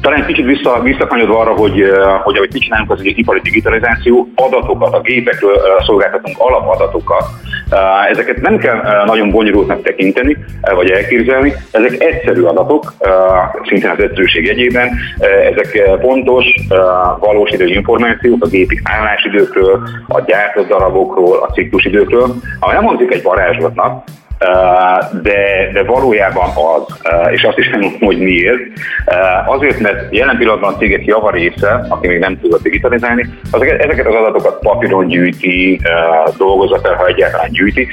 talán 0.00 0.26
kicsit 0.26 0.44
vissza, 0.44 0.80
visszakanyodva 0.82 1.38
arra, 1.38 1.52
hogy, 1.52 1.84
hogy 2.22 2.36
ahogy 2.36 2.50
mit 2.52 2.62
csinálunk, 2.62 2.90
az 2.90 3.00
egy 3.00 3.18
ipari 3.18 3.40
digitalizáció, 3.40 4.28
adatokat, 4.34 4.94
a 4.94 5.00
gépekről 5.00 5.56
szolgáltatunk 5.86 6.36
alapadatokat. 6.38 7.24
Ezeket 8.10 8.40
nem 8.40 8.56
kell 8.56 9.04
nagyon 9.06 9.30
bonyolultnak 9.30 9.82
tekinteni, 9.82 10.36
vagy 10.74 10.90
elképzelni. 10.90 11.52
Ezek 11.70 12.02
egyszerű 12.02 12.42
adatok, 12.42 12.92
szintén 13.68 13.90
az 13.90 14.00
egyszerűség 14.00 14.44
jegyében. 14.44 14.90
Ezek 15.52 15.98
pontos, 16.00 16.44
valós 17.18 17.50
idő 17.50 17.66
információk 17.66 18.44
a 18.44 18.48
gépi 18.48 18.80
állásidőkről, 18.84 19.82
a 20.08 20.20
gyártott 20.20 20.68
darabokról, 20.68 21.36
a 21.36 21.52
ciklusidőkről, 21.52 22.34
ami 22.60 22.72
nem 22.72 22.84
hangzik 22.84 23.12
egy 23.12 23.22
varázslatnak, 23.22 24.04
de, 25.22 25.70
de 25.72 25.82
valójában 25.82 26.48
az, 26.48 26.96
és 27.30 27.42
azt 27.42 27.58
is 27.58 27.68
nem 27.68 27.80
mondom, 27.80 28.00
hogy 28.00 28.18
miért. 28.18 28.60
Azért, 29.46 29.80
mert 29.80 30.14
jelen 30.14 30.36
pillanatban 30.36 30.74
a 30.74 30.76
cégek 30.76 31.04
java 31.04 31.30
része, 31.30 31.86
aki 31.88 32.06
még 32.06 32.18
nem 32.18 32.40
tudott 32.40 32.62
digitalizálni, 32.62 33.28
azeket, 33.50 33.82
ezeket 33.84 34.06
az 34.06 34.14
adatokat 34.14 34.58
papíron 34.58 35.06
gyűjti, 35.06 35.80
dolgozat 36.36 36.86
ha 36.86 37.06
egyáltalán 37.06 37.50
gyűjti, 37.50 37.88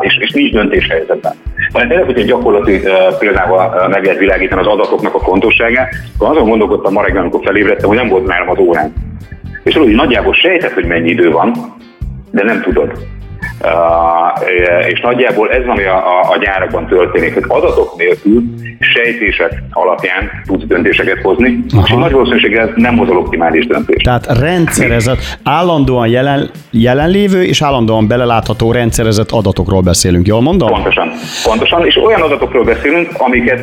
és, 0.00 0.18
és 0.18 0.30
nincs 0.30 0.52
döntéshelyzetben. 0.52 1.34
Tehát 1.72 1.88
tényleg, 1.88 2.06
hogy 2.06 2.18
egy 2.18 2.26
gyakorlati 2.26 2.80
példával 3.18 3.88
meg 3.88 4.04
lehet 4.04 4.18
világítani 4.18 4.60
az 4.60 4.66
adatoknak 4.66 5.14
a 5.14 5.20
fontosságát, 5.20 5.94
akkor 6.18 6.30
azon 6.30 6.48
gondolkodtam 6.48 6.92
ma 6.92 7.02
reggel, 7.02 7.20
amikor 7.20 7.40
felébredtem, 7.44 7.88
hogy 7.88 7.96
nem 7.96 8.08
volt 8.08 8.26
már 8.26 8.48
az 8.48 8.58
órán. 8.58 8.92
És 9.62 9.72
tudod, 9.72 9.88
hogy 9.88 9.96
nagyjából 9.96 10.34
sejtett, 10.34 10.72
hogy 10.72 10.86
mennyi 10.86 11.08
idő 11.08 11.30
van, 11.30 11.52
de 12.30 12.44
nem 12.44 12.60
tudod. 12.60 12.92
És 14.86 15.00
nagyjából 15.00 15.50
ez, 15.50 15.66
ami 15.66 15.84
a, 15.84 15.96
a, 15.96 16.30
a 16.30 16.38
gyárakban 16.38 16.86
történik, 16.86 17.34
hogy 17.34 17.44
adatok 17.48 17.96
nélkül 17.96 18.42
sejtések 18.80 19.62
alapján 19.70 20.30
tudsz 20.46 20.64
döntéseket 20.64 21.18
hozni, 21.22 21.64
Aha. 21.72 21.82
és 21.86 21.92
nagy 21.92 22.12
valószínűséggel 22.12 22.72
nem 22.74 22.96
hozol 22.96 23.16
optimális 23.16 23.66
döntést. 23.66 24.04
Tehát 24.04 24.38
rendszerezett, 24.38 25.38
állandóan 25.42 26.08
jelen, 26.08 26.50
jelenlévő 26.70 27.42
és 27.42 27.62
állandóan 27.62 28.08
belelátható 28.08 28.72
rendszerezett 28.72 29.30
adatokról 29.30 29.80
beszélünk, 29.80 30.26
jól 30.26 30.40
mondom? 30.40 30.68
Pontosan, 30.68 31.10
pontosan, 31.44 31.86
és 31.86 31.96
olyan 31.96 32.20
adatokról 32.20 32.64
beszélünk, 32.64 33.08
amiket 33.18 33.60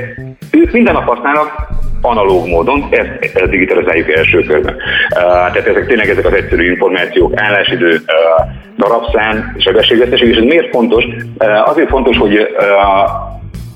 ők 0.51 0.71
minden 0.71 0.93
nap 0.93 1.07
használnak, 1.07 1.67
analóg 2.01 2.47
módon, 2.47 2.87
ezt, 2.89 3.49
digitalizáljuk 3.49 4.11
első 4.11 4.43
körben. 4.43 4.73
Uh, 4.73 5.21
tehát 5.21 5.67
ezek 5.67 5.87
tényleg 5.87 6.09
ezek 6.09 6.25
az 6.25 6.33
egyszerű 6.33 6.69
információk, 6.71 7.31
állásidő, 7.35 7.91
uh, 7.93 8.45
darabszám, 8.77 9.55
sebességveszteség, 9.57 10.29
és 10.29 10.37
ez 10.37 10.43
miért 10.43 10.69
fontos? 10.69 11.03
Uh, 11.05 11.69
azért 11.69 11.89
fontos, 11.89 12.17
hogy 12.17 12.35
uh, 12.35 13.27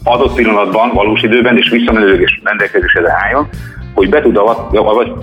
adott 0.04 0.36
pillanatban, 0.36 0.92
valós 0.94 1.22
időben 1.22 1.58
és 1.58 1.70
visszamenőleg 1.70 2.22
és 2.22 2.40
rendelkezésre 2.44 3.14
álljon, 3.24 3.50
hogy 3.94 4.10
be 4.10 4.22
tud 4.22 4.38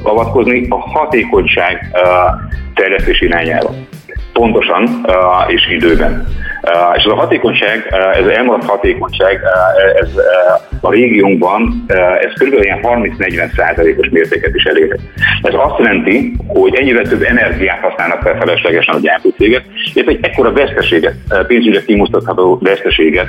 avatkozni 0.03 0.67
a 0.69 0.79
hatékonyság 0.79 1.91
uh, 1.93 2.01
terjesztés 2.75 3.21
irányába. 3.21 3.71
Pontosan 4.33 4.83
uh, 4.83 5.53
és 5.53 5.71
időben. 5.71 6.27
Uh, 6.63 6.97
és 6.97 7.05
ez 7.05 7.11
a 7.11 7.15
hatékonyság, 7.15 7.89
uh, 7.91 8.17
ez 8.19 8.25
az 8.25 8.31
elmaradt 8.31 8.65
hatékonyság, 8.65 9.41
uh, 9.43 10.01
ez 10.01 10.11
a 10.81 10.91
régiónkban, 10.91 11.85
ez 12.21 12.33
kb. 12.33 12.63
ilyen 12.63 12.81
30-40 12.83 13.55
százalékos 13.57 14.09
mértéket 14.09 14.55
is 14.55 14.65
elérhet. 14.65 15.01
Ez 15.43 15.55
azt 15.55 15.79
jelenti, 15.79 16.33
hogy 16.47 16.75
ennyivel 16.75 17.03
több 17.03 17.23
energiát 17.23 17.81
használnak 17.81 18.23
fel 18.23 18.37
feleslegesen 18.39 18.95
a 18.95 18.99
gyártócégek, 18.99 19.65
illetve 19.95 20.13
egy 20.13 20.25
ekkora 20.25 20.53
veszteséget, 20.53 21.15
pénzügyek 21.47 21.85
kimutatható 21.85 22.59
veszteséget 22.63 23.29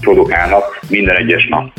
produkálnak 0.00 0.80
minden 0.88 1.16
egyes 1.16 1.46
nap. 1.48 1.70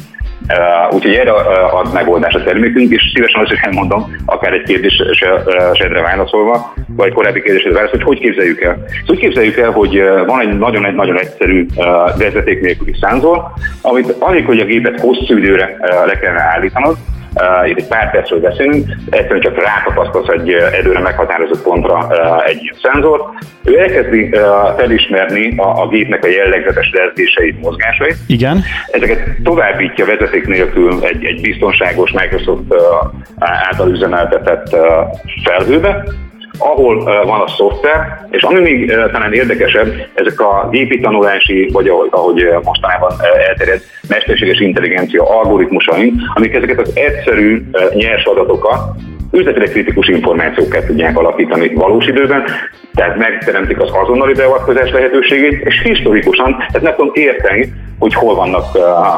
Uh, 0.49 0.95
úgyhogy 0.95 1.13
erre 1.13 1.31
ad 1.71 1.93
megoldás 1.93 2.33
a 2.33 2.43
termékünk, 2.43 2.91
és 2.91 3.11
szívesen 3.13 3.41
azt 3.41 3.51
is 3.51 3.59
elmondom, 3.59 4.15
akár 4.25 4.53
egy 4.53 4.63
kérdésedre 4.63 6.01
válaszolva, 6.01 6.73
vagy 6.87 7.13
korábbi 7.13 7.41
kérdésre 7.41 7.71
válaszolva, 7.71 8.05
hogy 8.05 8.17
hogy 8.17 8.25
képzeljük 8.25 8.61
el. 8.61 8.73
Szóval 8.73 9.15
úgy 9.15 9.19
képzeljük 9.19 9.57
el, 9.57 9.71
hogy 9.71 10.03
van 10.25 10.41
egy 10.41 10.57
nagyon, 10.57 10.85
egy 10.85 10.95
nagyon 10.95 11.19
egyszerű 11.19 11.65
vezeték 12.17 12.61
nélküli 12.61 12.95
szenzor, 13.01 13.43
amit 13.81 14.15
annyi, 14.19 14.41
hogy 14.41 14.59
a 14.59 14.65
gépet 14.65 14.99
hosszú 14.99 15.37
időre 15.37 15.77
le 16.05 16.19
kellene 16.19 16.41
állítanod, 16.41 16.97
itt 17.65 17.77
egy 17.77 17.87
pár 17.87 18.11
percről 18.11 18.39
beszélünk, 18.39 18.87
egyszerűen 19.09 19.41
csak 19.41 19.63
rátapasztasz 19.63 20.27
egy 20.27 20.51
előre 20.51 20.99
meghatározott 20.99 21.61
pontra 21.63 22.07
uh, 22.09 22.47
egy 22.47 22.73
szenzor, 22.81 23.21
ő 23.63 23.79
elkezdi 23.79 24.23
uh, 24.23 24.39
felismerni 24.77 25.57
a, 25.57 25.81
a 25.81 25.87
gépnek 25.87 26.23
a 26.23 26.27
jellegzetes 26.27 26.91
rezgéseit, 26.91 27.61
mozgásait. 27.61 28.15
Igen. 28.27 28.63
Ezeket 28.91 29.19
továbbítja 29.43 30.05
vezeték 30.05 30.47
nélkül 30.47 31.03
egy, 31.03 31.25
egy 31.25 31.41
biztonságos 31.41 32.11
Microsoft 32.11 32.63
uh, 32.69 32.79
által 33.39 33.89
üzemeltetett 33.89 34.73
uh, 34.73 34.79
felhőbe, 35.43 36.03
ahol 36.57 37.03
van 37.03 37.41
a 37.41 37.47
szoftver, 37.47 38.25
és 38.31 38.43
ami 38.43 38.59
még 38.59 38.91
talán 39.11 39.33
érdekesebb, 39.33 39.93
ezek 40.13 40.39
a 40.39 40.67
gépi 40.71 40.99
tanulási, 40.99 41.69
vagy 41.73 41.87
ahogy, 41.87 42.07
ahogy 42.11 42.47
mostanában 42.63 43.11
uh, 43.11 43.47
elterjed, 43.47 43.81
mesterséges 44.09 44.59
intelligencia 44.59 45.39
algoritmusaink, 45.39 46.13
amik 46.33 46.53
ezeket 46.53 46.79
az 46.79 46.91
egyszerű 46.95 47.63
nyers 47.93 48.23
adatokat 48.23 48.79
üzletileg 49.33 49.69
kritikus 49.69 50.07
információkat 50.07 50.85
tudják 50.85 51.17
alapítani 51.17 51.73
valós 51.73 52.07
időben, 52.07 52.43
tehát 52.93 53.17
megteremtik 53.17 53.81
az 53.81 53.89
azonnali 54.03 54.33
beavatkozás 54.33 54.91
lehetőségét, 54.91 55.65
és 55.65 55.81
historikusan 55.81 56.55
ez 56.71 56.81
meg 56.81 56.95
tudom 56.95 57.11
érteni, 57.13 57.73
hogy 57.99 58.13
hol 58.13 58.35
vannak, 58.35 58.65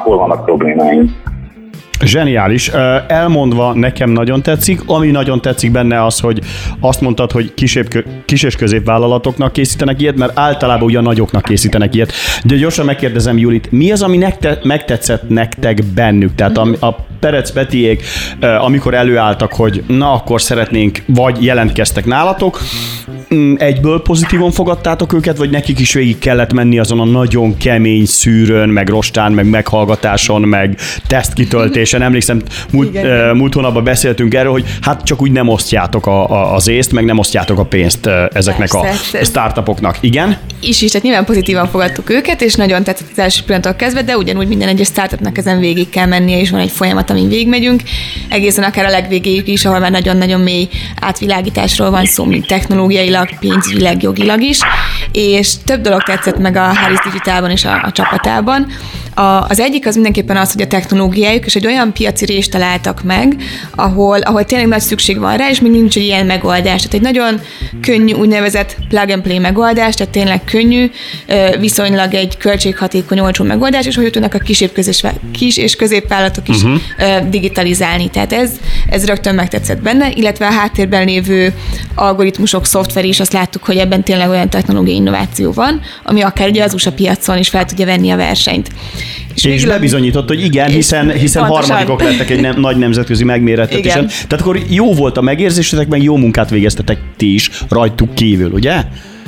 hol 0.03 0.17
vannak 0.17 0.45
problémáink. 0.45 1.09
Zseniális. 2.03 2.67
Elmondva 3.07 3.73
nekem 3.73 4.09
nagyon 4.09 4.41
tetszik. 4.41 4.81
Ami 4.85 5.11
nagyon 5.11 5.41
tetszik 5.41 5.71
benne 5.71 6.05
az, 6.05 6.19
hogy 6.19 6.41
azt 6.79 7.01
mondtad, 7.01 7.31
hogy 7.31 7.53
kisebb, 7.53 7.87
kis 8.25 8.43
és 8.43 8.55
középvállalatoknak 8.55 9.53
készítenek 9.53 10.01
ilyet, 10.01 10.17
mert 10.17 10.39
általában 10.39 10.83
ugyan 10.83 11.03
nagyoknak 11.03 11.43
készítenek 11.43 11.95
ilyet. 11.95 12.11
De 12.43 12.55
gyorsan 12.55 12.85
megkérdezem 12.85 13.37
Julit, 13.37 13.71
mi 13.71 13.91
az, 13.91 14.01
ami 14.01 14.17
nekte, 14.17 14.59
megtetszett 14.63 15.29
nektek 15.29 15.83
bennük? 15.93 16.35
Tehát 16.35 16.57
a, 16.57 16.67
a 16.79 16.95
Perec 17.19 17.51
Petiék, 17.51 18.03
amikor 18.59 18.93
előálltak, 18.93 19.53
hogy 19.53 19.83
na 19.87 20.11
akkor 20.11 20.41
szeretnénk, 20.41 21.01
vagy 21.05 21.43
jelentkeztek 21.43 22.05
nálatok, 22.05 22.59
egyből 23.57 24.01
pozitívan 24.01 24.51
fogadtátok 24.51 25.13
őket, 25.13 25.37
vagy 25.37 25.49
nekik 25.49 25.79
is 25.79 25.93
végig 25.93 26.17
kellett 26.17 26.53
menni 26.53 26.79
azon 26.79 26.99
a 26.99 27.05
nagyon 27.05 27.57
kemény 27.57 28.05
szűrőn, 28.05 28.69
meg 28.69 28.89
rostán, 28.89 29.31
meg 29.31 29.49
meghallgatáson, 29.49 30.41
meg 30.41 30.77
tesztkitöltésen. 31.07 32.01
Emlékszem, 32.01 32.41
múlt, 32.71 32.89
Igen. 32.89 33.29
uh, 33.29 33.37
múlt 33.37 33.53
hónapban 33.53 33.83
beszéltünk 33.83 34.33
erről, 34.33 34.51
hogy 34.51 34.65
hát 34.81 35.03
csak 35.03 35.21
úgy 35.21 35.31
nem 35.31 35.47
osztjátok 35.47 36.05
a, 36.05 36.29
a, 36.29 36.53
az 36.53 36.67
észt, 36.67 36.91
meg 36.91 37.05
nem 37.05 37.17
osztjátok 37.17 37.59
a 37.59 37.65
pénzt 37.65 38.05
uh, 38.05 38.13
ezeknek 38.33 38.69
Persze, 38.71 39.19
a 39.19 39.23
startupoknak. 39.23 39.97
Igen? 39.99 40.37
Is 40.61 40.81
is, 40.81 40.91
tehát 40.91 41.05
nyilván 41.05 41.25
pozitívan 41.25 41.67
fogadtuk 41.67 42.09
őket, 42.09 42.41
és 42.41 42.53
nagyon 42.53 42.83
tetszett 42.83 43.07
az 43.11 43.19
első 43.19 43.43
pillanatok 43.45 43.77
kezdve, 43.77 44.01
de 44.01 44.17
ugyanúgy 44.17 44.47
minden 44.47 44.67
egyes 44.67 44.87
startupnak 44.87 45.37
ezen 45.37 45.59
végig 45.59 45.89
kell 45.89 46.05
mennie, 46.05 46.39
és 46.39 46.49
van 46.49 46.59
egy 46.59 46.71
folyamat, 46.71 47.09
amin 47.09 47.27
végigmegyünk, 47.27 47.81
egészen 48.29 48.63
akár 48.63 48.85
a 48.85 48.89
legvégéig 48.89 49.47
is, 49.47 49.65
ahol 49.65 49.79
már 49.79 49.91
nagyon-nagyon 49.91 50.41
mély 50.41 50.67
átvilágításról 50.99 51.89
van 51.89 52.05
szó, 52.05 52.23
mint 52.25 52.45
technológiailag, 53.15 53.39
pénzügyileg, 53.39 54.01
jogilag 54.01 54.41
is, 54.41 54.61
és 55.11 55.53
több 55.65 55.81
dolog 55.81 56.03
tetszett 56.03 56.37
meg 56.37 56.55
a 56.55 56.73
Harris 56.73 56.99
Digitalban 57.03 57.49
és 57.49 57.65
a, 57.65 57.81
a 57.83 57.91
csapatában. 57.91 58.67
A, 59.13 59.21
az 59.21 59.59
egyik 59.59 59.87
az 59.87 59.93
mindenképpen 59.93 60.37
az, 60.37 60.51
hogy 60.51 60.61
a 60.61 60.67
technológiájuk 60.67 61.45
és 61.45 61.55
egy 61.55 61.65
olyan 61.65 61.93
piaci 61.93 62.25
részt 62.25 62.51
találtak 62.51 63.03
meg, 63.03 63.35
ahol, 63.75 64.19
ahol 64.19 64.43
tényleg 64.43 64.67
nagy 64.67 64.81
szükség 64.81 65.19
van 65.19 65.37
rá, 65.37 65.49
és 65.49 65.59
még 65.59 65.71
nincs 65.71 65.97
egy 65.97 66.03
ilyen 66.03 66.25
megoldás. 66.25 66.81
Tehát 66.81 66.93
egy 66.93 67.01
nagyon 67.01 67.41
könnyű 67.81 68.13
úgynevezett 68.13 68.77
plug 68.89 69.09
and 69.09 69.21
play 69.21 69.39
megoldás, 69.39 69.95
tehát 69.95 70.11
tényleg 70.11 70.43
könnyű, 70.43 70.91
viszonylag 71.59 72.13
egy 72.13 72.37
költséghatékony, 72.37 73.19
olcsó 73.19 73.43
megoldás, 73.43 73.85
és 73.85 73.95
hogy 73.95 74.09
tudnak 74.09 74.33
a 74.33 74.37
kis, 74.37 74.63
kis 75.31 75.57
és 75.57 75.75
középvállalatok 75.75 76.49
is 76.49 76.63
uh-huh 76.63 76.81
digitalizálni. 77.29 78.09
Tehát 78.09 78.33
ez, 78.33 78.51
ez 78.89 79.05
rögtön 79.05 79.35
megtetszett 79.35 79.81
benne, 79.81 80.09
illetve 80.13 80.47
a 80.47 80.51
háttérben 80.51 81.05
lévő 81.05 81.53
algoritmusok, 81.95 82.65
szoftver 82.65 83.05
is, 83.05 83.19
azt 83.19 83.33
láttuk, 83.33 83.63
hogy 83.63 83.77
ebben 83.77 84.03
tényleg 84.03 84.29
olyan 84.29 84.49
technológiai 84.49 84.94
innováció 84.95 85.51
van, 85.51 85.81
ami 86.03 86.21
akár 86.21 86.49
ugye 86.49 86.63
az 86.63 86.73
USA 86.73 86.91
piacon 86.91 87.37
is 87.37 87.49
fel 87.49 87.65
tudja 87.65 87.85
venni 87.85 88.09
a 88.09 88.15
versenyt. 88.15 88.69
És, 89.35 89.43
és 89.43 89.65
bebizonyított, 89.65 90.27
hogy 90.27 90.43
igen, 90.43 90.69
hiszen, 90.69 91.11
hiszen 91.11 91.43
harmadikok 91.43 92.01
lettek 92.01 92.29
egy 92.29 92.41
nem, 92.41 92.59
nagy 92.59 92.77
nemzetközi 92.77 93.23
megmérettetésen. 93.23 94.07
Tehát 94.07 94.41
akkor 94.41 94.59
jó 94.69 94.93
volt 94.93 95.17
a 95.17 95.21
megérzésetek, 95.21 95.87
meg 95.87 96.03
jó 96.03 96.15
munkát 96.15 96.49
végeztetek 96.49 96.99
ti 97.17 97.33
is 97.33 97.49
rajtuk 97.69 98.13
kívül, 98.15 98.51
ugye? 98.51 98.83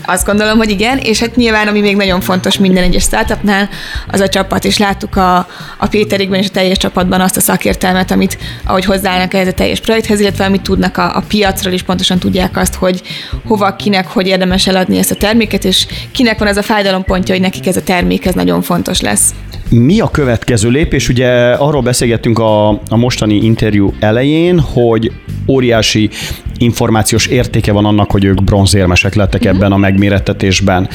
Azt 0.10 0.26
gondolom, 0.26 0.58
hogy 0.58 0.70
igen, 0.70 0.98
és 0.98 1.20
hát 1.20 1.36
nyilván, 1.36 1.68
ami 1.68 1.80
még 1.80 1.96
nagyon 1.96 2.22
fontos 2.22 2.58
minden 2.58 2.84
egyes 2.84 3.04
startupnál, 3.04 3.70
az 4.08 4.20
a 4.20 4.28
csapat, 4.28 4.66
és 4.66 4.78
láttuk 4.78 5.16
a, 5.16 5.38
a 5.78 5.88
Péterikben 5.90 6.40
és 6.40 6.48
a 6.48 6.52
teljes 6.52 6.78
csapatban 6.78 7.22
azt 7.22 7.38
a 7.38 7.40
szakértelmet, 7.40 8.12
amit 8.12 8.38
ahogy 8.66 8.86
hozzáállnak 8.86 9.34
ehhez 9.34 9.48
a 9.48 9.52
teljes 9.52 9.80
projekthez, 9.80 10.20
illetve 10.20 10.46
amit 10.46 10.62
tudnak 10.62 10.98
a, 10.98 11.16
a 11.16 11.24
piacról 11.28 11.74
is 11.74 11.84
pontosan 11.84 12.20
tudják 12.20 12.58
azt, 12.58 12.76
hogy 12.76 13.02
hova, 13.46 13.76
kinek, 13.76 14.08
hogy 14.08 14.28
érdemes 14.28 14.68
eladni 14.68 14.98
ezt 14.98 15.12
a 15.12 15.16
terméket, 15.16 15.66
és 15.66 15.88
kinek 16.12 16.40
van 16.40 16.48
ez 16.48 16.58
a 16.58 16.62
fájdalompontja, 16.62 17.34
hogy 17.34 17.44
nekik 17.44 17.68
ez 17.68 17.78
a 17.78 17.84
termék 17.84 18.26
ez 18.26 18.34
nagyon 18.34 18.62
fontos 18.62 19.02
lesz. 19.02 19.34
Mi 19.70 20.00
a 20.00 20.08
következő 20.12 20.70
lépés? 20.70 21.10
Ugye 21.10 21.52
arról 21.52 21.82
beszélgettünk 21.82 22.40
a, 22.40 22.70
a 22.70 22.96
mostani 22.96 23.36
interjú 23.36 23.94
elején, 24.00 24.60
hogy 24.60 25.12
óriási 25.48 26.10
információs 26.58 27.26
értéke 27.26 27.72
van 27.72 27.86
annak, 27.86 28.12
hogy 28.12 28.24
ők 28.24 28.44
bronzérmesek 28.44 29.16
lettek 29.16 29.48
mm-hmm. 29.48 29.56
ebben 29.56 29.72
a 29.72 29.78
megmérettetésben. 29.78 30.90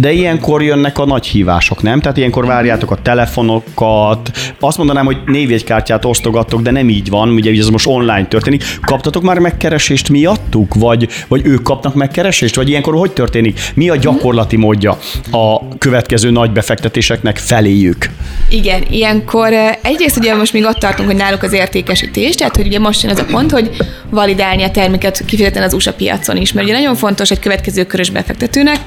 De 0.00 0.12
ilyenkor 0.12 0.62
jönnek 0.62 0.98
a 0.98 1.04
nagy 1.04 1.26
hívások, 1.26 1.82
nem? 1.82 2.00
Tehát 2.00 2.16
ilyenkor 2.16 2.46
várjátok 2.46 2.90
a 2.90 2.98
telefonokat. 3.02 4.30
Azt 4.60 4.76
mondanám, 4.76 5.04
hogy 5.04 5.16
névjegykártyát 5.26 6.04
osztogattok, 6.04 6.62
de 6.62 6.70
nem 6.70 6.88
így 6.88 7.08
van, 7.08 7.28
ugye 7.28 7.58
ez 7.58 7.68
most 7.68 7.86
online 7.86 8.26
történik. 8.26 8.64
Kaptatok 8.80 9.22
már 9.22 9.38
megkeresést 9.38 10.08
miattuk? 10.08 10.74
Vagy, 10.74 11.08
vagy 11.28 11.46
ők 11.46 11.62
kapnak 11.62 11.94
megkeresést? 11.94 12.54
Vagy 12.54 12.68
ilyenkor 12.68 12.94
hogy 12.94 13.10
történik? 13.12 13.60
Mi 13.74 13.88
a 13.88 13.96
gyakorlati 13.96 14.56
módja 14.56 14.98
a 15.30 15.68
következő 15.78 16.30
nagy 16.30 16.50
befektetéseknek 16.50 17.36
feléjük? 17.36 18.10
Igen, 18.48 18.82
ilyenkor 18.90 19.52
egyrészt 19.82 20.16
ugye 20.16 20.34
most 20.34 20.52
még 20.52 20.64
ott 20.64 20.78
tartunk, 20.78 21.08
hogy 21.08 21.18
náluk 21.18 21.42
az 21.42 21.52
értékesítés, 21.52 22.34
tehát 22.34 22.56
hogy 22.56 22.66
ugye 22.66 22.78
most 22.78 23.02
jön 23.02 23.12
az 23.12 23.18
a 23.18 23.24
pont, 23.24 23.50
hogy 23.50 23.70
validálni 24.10 24.62
a 24.62 24.70
terméket 24.70 25.24
kifejezetten 25.26 25.62
az 25.62 25.72
USA 25.72 25.92
piacon 25.92 26.36
is, 26.36 26.52
mert 26.52 26.66
ugye 26.66 26.76
nagyon 26.76 26.94
fontos 26.94 27.30
egy 27.30 27.38
következő 27.38 27.84
körös 27.84 28.10
befektetőnek, 28.10 28.78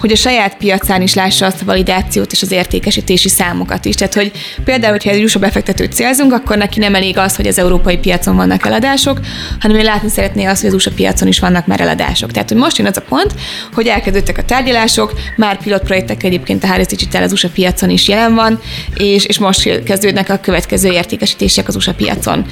hogy 0.00 0.12
a 0.12 0.16
saját 0.16 0.51
piacán 0.58 1.02
is 1.02 1.14
lássa 1.14 1.46
azt 1.46 1.62
a 1.62 1.64
validációt 1.64 2.32
és 2.32 2.42
az 2.42 2.50
értékesítési 2.50 3.28
számokat 3.28 3.84
is. 3.84 3.94
Tehát, 3.94 4.14
hogy 4.14 4.32
például, 4.64 4.92
hogyha 4.92 5.10
egy 5.10 5.22
USA 5.22 5.38
befektetőt 5.38 5.92
célzunk, 5.92 6.32
akkor 6.32 6.56
neki 6.56 6.78
nem 6.78 6.94
elég 6.94 7.18
az, 7.18 7.36
hogy 7.36 7.46
az 7.46 7.58
európai 7.58 7.96
piacon 7.96 8.36
vannak 8.36 8.66
eladások, 8.66 9.20
hanem 9.60 9.76
ő 9.76 9.82
látni 9.82 10.08
szeretné 10.08 10.44
azt, 10.44 10.60
hogy 10.60 10.68
az 10.68 10.74
USA 10.74 10.90
piacon 10.90 11.28
is 11.28 11.38
vannak 11.38 11.66
már 11.66 11.80
eladások. 11.80 12.30
Tehát, 12.30 12.48
hogy 12.48 12.58
most 12.58 12.78
jön 12.78 12.86
az 12.86 12.96
a 12.96 13.00
pont, 13.00 13.34
hogy 13.72 13.86
elkezdődtek 13.86 14.38
a 14.38 14.44
tárgyalások, 14.44 15.12
már 15.36 15.62
pilotprojektek 15.62 16.22
egyébként 16.22 16.64
a 16.64 16.66
Harris 16.66 16.86
Digital 16.86 17.22
az 17.22 17.32
USA 17.32 17.48
piacon 17.48 17.90
is 17.90 18.08
jelen 18.08 18.34
van, 18.34 18.60
és, 18.94 19.24
és 19.24 19.38
most 19.38 19.82
kezdődnek 19.82 20.28
a 20.28 20.38
következő 20.38 20.92
értékesítések 20.92 21.68
az 21.68 21.76
USA 21.76 21.94
piacon. 21.94 22.44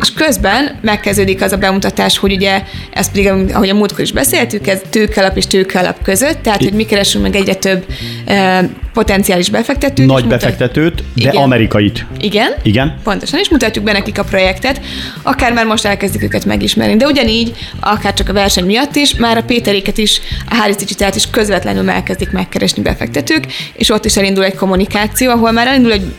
És 0.00 0.12
közben 0.12 0.78
megkezdődik 0.80 1.42
az 1.42 1.52
a 1.52 1.56
bemutatás, 1.56 2.18
hogy 2.18 2.32
ugye 2.32 2.62
ezt 2.92 3.10
pedig, 3.10 3.52
ahogy 3.52 3.68
a 3.68 3.74
múltkor 3.74 4.00
is 4.00 4.12
beszéltük, 4.12 4.66
ez 4.66 4.80
tőkelap 4.90 5.36
és 5.36 5.46
tőkelap 5.46 6.02
között, 6.02 6.42
tehát 6.42 6.62
hogy 6.62 6.72
mi 6.72 6.84
keresünk 6.84 7.24
meg 7.24 7.34
egyre 7.48 7.54
több 7.54 7.84
potenciális 8.98 9.50
befektetőt. 9.50 10.06
Nagy 10.06 10.26
befektetőt, 10.26 10.94
de 10.94 11.02
Igen. 11.14 11.42
amerikait. 11.42 12.06
Igen. 12.20 12.52
Igen. 12.62 12.98
Pontosan, 13.02 13.38
és 13.38 13.48
mutatjuk 13.48 13.84
be 13.84 13.92
nekik 13.92 14.18
a 14.18 14.24
projektet, 14.24 14.80
akár 15.22 15.52
már 15.52 15.66
most 15.66 15.84
elkezdik 15.84 16.22
őket 16.22 16.44
megismerni, 16.44 16.96
de 16.96 17.06
ugyanígy, 17.06 17.54
akár 17.80 18.14
csak 18.14 18.28
a 18.28 18.32
verseny 18.32 18.64
miatt 18.64 18.96
is, 18.96 19.14
már 19.14 19.36
a 19.36 19.42
Péteréket 19.42 19.98
is, 19.98 20.20
a 20.50 20.54
Harris 20.54 20.76
Digitalt 20.76 21.14
is 21.14 21.30
közvetlenül 21.30 21.90
elkezdik 21.90 22.30
megkeresni 22.30 22.82
befektetők, 22.82 23.46
és 23.72 23.90
ott 23.90 24.04
is 24.04 24.16
elindul 24.16 24.44
egy 24.44 24.54
kommunikáció, 24.54 25.30
ahol 25.30 25.52
már 25.52 25.66
elindul 25.66 25.92
egy, 25.92 26.14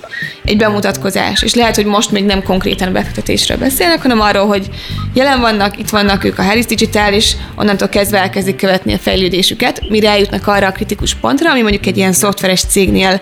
egy 0.46 0.58
bemutatkozás, 0.58 1.42
és 1.42 1.54
lehet, 1.54 1.76
hogy 1.76 1.86
most 1.86 2.12
még 2.12 2.26
nem 2.26 2.44
konkrétan 2.44 2.88
a 2.88 2.92
befektetésről 2.92 3.58
beszélnek, 3.58 4.02
hanem 4.02 4.22
arról, 4.22 4.48
hogy 4.48 4.70
jelen 5.14 5.40
vannak, 5.40 5.80
itt 5.80 5.90
vannak 5.90 6.24
ők 6.24 6.40
a 6.40 6.44
Harris 6.44 6.66
Digital, 6.66 7.14
és 7.14 7.36
onnantól 7.56 7.88
kezdve 7.88 8.20
elkezdik 8.20 8.56
követni 8.56 8.94
a 8.94 8.98
fejlődésüket, 8.98 9.90
mire 9.90 10.10
eljutnak 10.10 10.48
arra 10.48 10.68
a 10.68 10.72
kritikus 10.72 11.16
pontra, 11.16 11.52
ami 11.52 11.62
mondjuk 11.62 11.86
egy 11.86 11.98
ilyen 11.98 12.14
szoftveres 12.14 12.60
cégnél 12.70 13.22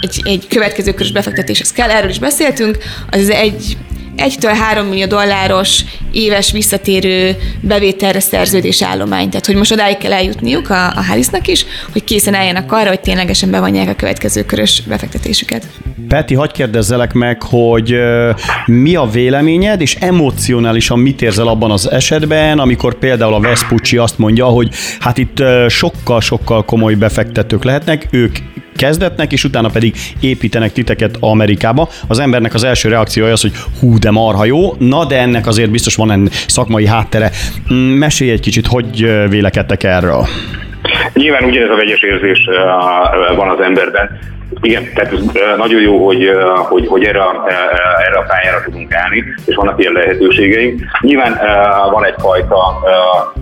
egy, 0.00 0.20
egy 0.24 0.46
következő 0.48 0.92
körös 0.92 1.12
befektetéshez 1.12 1.72
kell, 1.72 1.90
erről 1.90 2.10
is 2.10 2.18
beszéltünk, 2.18 2.78
az 3.10 3.30
egy 3.30 3.76
1-től 4.20 4.56
3 4.60 4.86
millió 4.86 5.06
dolláros 5.06 5.84
éves 6.12 6.52
visszatérő 6.52 7.36
bevételre 7.60 8.20
szerződés 8.20 8.82
állomány. 8.82 9.28
Tehát, 9.28 9.46
hogy 9.46 9.54
most 9.54 9.72
odáig 9.72 9.96
kell 9.96 10.12
eljutniuk 10.12 10.70
a, 10.70 10.86
a 10.86 11.02
Harrisnak 11.08 11.46
is, 11.46 11.64
hogy 11.92 12.04
készen 12.04 12.34
álljanak 12.34 12.72
arra, 12.72 12.88
hogy 12.88 13.00
ténylegesen 13.00 13.50
bevonják 13.50 13.88
a 13.88 13.94
következő 13.94 14.44
körös 14.44 14.82
befektetésüket. 14.82 15.66
Peti, 16.08 16.34
hagyd 16.34 16.52
kérdezzelek 16.52 17.12
meg, 17.12 17.42
hogy 17.42 17.94
mi 18.66 18.94
a 18.94 19.08
véleményed, 19.12 19.80
és 19.80 19.94
emocionálisan 19.94 20.98
mit 20.98 21.22
érzel 21.22 21.46
abban 21.46 21.70
az 21.70 21.90
esetben, 21.90 22.58
amikor 22.58 22.94
például 22.94 23.34
a 23.34 23.40
Vespucci 23.40 23.96
azt 23.96 24.18
mondja, 24.18 24.44
hogy 24.44 24.68
hát 25.00 25.18
itt 25.18 25.42
sokkal-sokkal 25.68 26.64
komoly 26.64 26.94
befektetők 26.94 27.64
lehetnek, 27.64 28.08
ők 28.10 28.36
kezdetnek, 28.80 29.32
és 29.32 29.44
utána 29.44 29.68
pedig 29.68 29.94
építenek 30.20 30.72
titeket 30.72 31.16
Amerikába. 31.20 31.88
Az 32.08 32.18
embernek 32.18 32.54
az 32.54 32.64
első 32.64 32.88
reakciója 32.88 33.32
az, 33.32 33.40
hogy 33.40 33.52
hú, 33.80 33.98
de 33.98 34.10
marha 34.10 34.44
jó, 34.44 34.74
na 34.78 35.04
de 35.04 35.18
ennek 35.18 35.46
azért 35.46 35.70
biztos 35.70 35.94
van 35.94 36.10
ennek 36.10 36.32
szakmai 36.32 36.86
háttere. 36.86 37.30
Mm, 37.72 37.76
mesélj 37.76 38.30
egy 38.30 38.40
kicsit, 38.40 38.66
hogy 38.66 39.28
vélekedtek 39.28 39.82
erről. 39.82 40.26
Nyilván 41.12 41.44
ugyanez 41.44 41.70
a 41.70 41.76
vegyes 41.76 42.02
érzés 42.02 42.48
van 43.36 43.48
az 43.48 43.60
emberben. 43.60 44.18
Igen, 44.62 44.88
tehát 44.94 45.12
ez 45.12 45.20
nagyon 45.56 45.80
jó, 45.80 46.06
hogy, 46.06 46.30
hogy, 46.68 46.86
hogy 46.86 47.04
erre, 47.04 47.20
erre 48.06 48.18
a 48.18 48.24
pályára 48.28 48.62
tudunk 48.64 48.94
állni, 48.94 49.24
és 49.46 49.54
vannak 49.54 49.80
ilyen 49.80 49.92
lehetőségeink. 49.92 50.80
Nyilván 51.00 51.38
van 51.90 52.04
egyfajta 52.04 52.56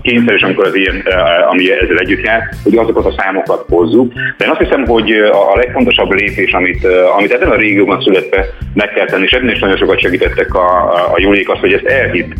kényszer 0.02 0.34
is, 0.34 0.42
amikor 0.42 0.66
az 0.66 0.74
ilyen, 0.74 1.02
ami 1.50 1.72
ezzel 1.72 1.98
együtt 1.98 2.24
jár, 2.24 2.48
hogy 2.64 2.76
azokat 2.76 3.06
a 3.06 3.14
számokat 3.16 3.64
hozzuk. 3.68 4.12
De 4.36 4.44
én 4.44 4.50
azt 4.50 4.60
hiszem, 4.60 4.86
hogy 4.86 5.10
a 5.52 5.56
legfontosabb 5.56 6.10
lépés, 6.10 6.52
amit, 6.52 6.86
amit 7.16 7.32
ebben 7.32 7.50
a 7.50 7.56
régióban 7.56 8.00
születve 8.00 8.46
meg 8.74 8.92
kell 8.92 9.06
tenni, 9.06 9.24
és 9.24 9.30
ebben 9.30 9.50
is 9.50 9.58
nagyon 9.58 9.76
sokat 9.76 10.00
segítettek 10.00 10.54
a, 10.54 10.92
a 11.12 11.14
Juliék 11.16 11.48
azt, 11.48 11.60
hogy 11.60 11.72
ezt 11.72 11.86
elhitt 11.86 12.34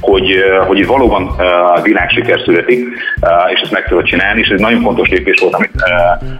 hogy, 0.00 0.34
hogy 0.66 0.78
itt 0.78 0.86
valóban 0.86 1.30
világsiker 1.82 2.40
születik, 2.44 2.88
és 3.54 3.60
ezt 3.60 3.72
meg 3.72 3.88
tudod 3.88 4.04
csinálni, 4.04 4.40
és 4.40 4.46
ez 4.46 4.52
egy 4.52 4.64
nagyon 4.64 4.82
fontos 4.82 5.08
lépés 5.08 5.40
volt, 5.40 5.54
amit 5.54 5.70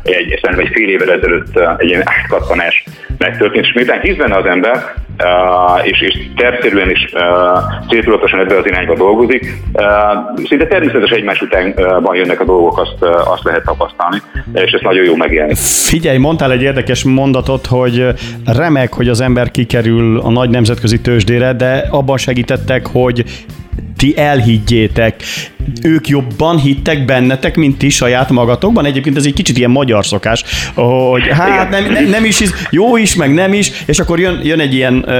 egy, 0.02 0.40
egy 0.56 0.70
fél 0.72 0.88
évvel 0.88 1.12
ezelőtt 1.12 1.58
egy 1.78 1.88
ilyen 1.88 2.02
átkattanás 2.04 2.84
megtörtént, 3.18 3.64
és 3.64 3.72
miután 3.72 4.00
hisz 4.00 4.16
benne 4.16 4.36
az 4.36 4.46
ember, 4.46 4.94
Uh, 5.22 5.86
és, 5.86 6.00
és 6.00 6.26
tervszerűen 6.36 6.90
is 6.90 7.08
uh, 7.12 7.88
céltudatosan 7.88 8.40
ebbe 8.40 8.58
az 8.58 8.66
irányba 8.66 8.94
dolgozik. 8.94 9.54
Uh, 9.72 10.46
szinte 10.48 10.66
természetes 10.66 11.10
egymás 11.10 11.40
utánban 11.40 12.16
jönnek 12.16 12.40
a 12.40 12.44
dolgok, 12.44 12.78
azt, 12.78 12.96
uh, 13.00 13.32
azt 13.32 13.44
lehet 13.44 13.64
tapasztalni, 13.64 14.22
és 14.52 14.70
ez 14.72 14.80
nagyon 14.80 15.04
jó 15.04 15.16
megélni. 15.16 15.54
Figyelj, 15.88 16.18
mondtál 16.18 16.52
egy 16.52 16.62
érdekes 16.62 17.04
mondatot, 17.04 17.66
hogy 17.66 18.06
remek, 18.46 18.92
hogy 18.92 19.08
az 19.08 19.20
ember 19.20 19.50
kikerül 19.50 20.20
a 20.20 20.30
nagy 20.30 20.50
nemzetközi 20.50 21.00
tőzsdére, 21.00 21.52
de 21.52 21.86
abban 21.90 22.16
segítettek, 22.16 22.86
hogy 22.86 23.24
ti 24.04 24.16
elhiggyétek 24.16 25.22
ők 25.82 26.08
jobban 26.08 26.58
hittek 26.58 27.04
bennetek, 27.04 27.56
mint 27.56 27.78
ti 27.78 27.88
saját 27.88 28.30
magatokban. 28.30 28.84
Egyébként 28.84 29.16
ez 29.16 29.24
egy 29.24 29.32
kicsit 29.32 29.58
ilyen 29.58 29.70
magyar 29.70 30.06
szokás, 30.06 30.44
hogy 30.74 31.28
hát 31.28 31.70
nem, 31.70 31.92
nem, 31.92 32.08
nem 32.08 32.24
is, 32.24 32.42
jó 32.70 32.96
is, 32.96 33.14
meg 33.14 33.34
nem 33.34 33.52
is, 33.52 33.72
és 33.86 33.98
akkor 33.98 34.20
jön, 34.20 34.40
jön 34.42 34.60
egy 34.60 34.74
ilyen 34.74 34.94
uh, 34.94 35.14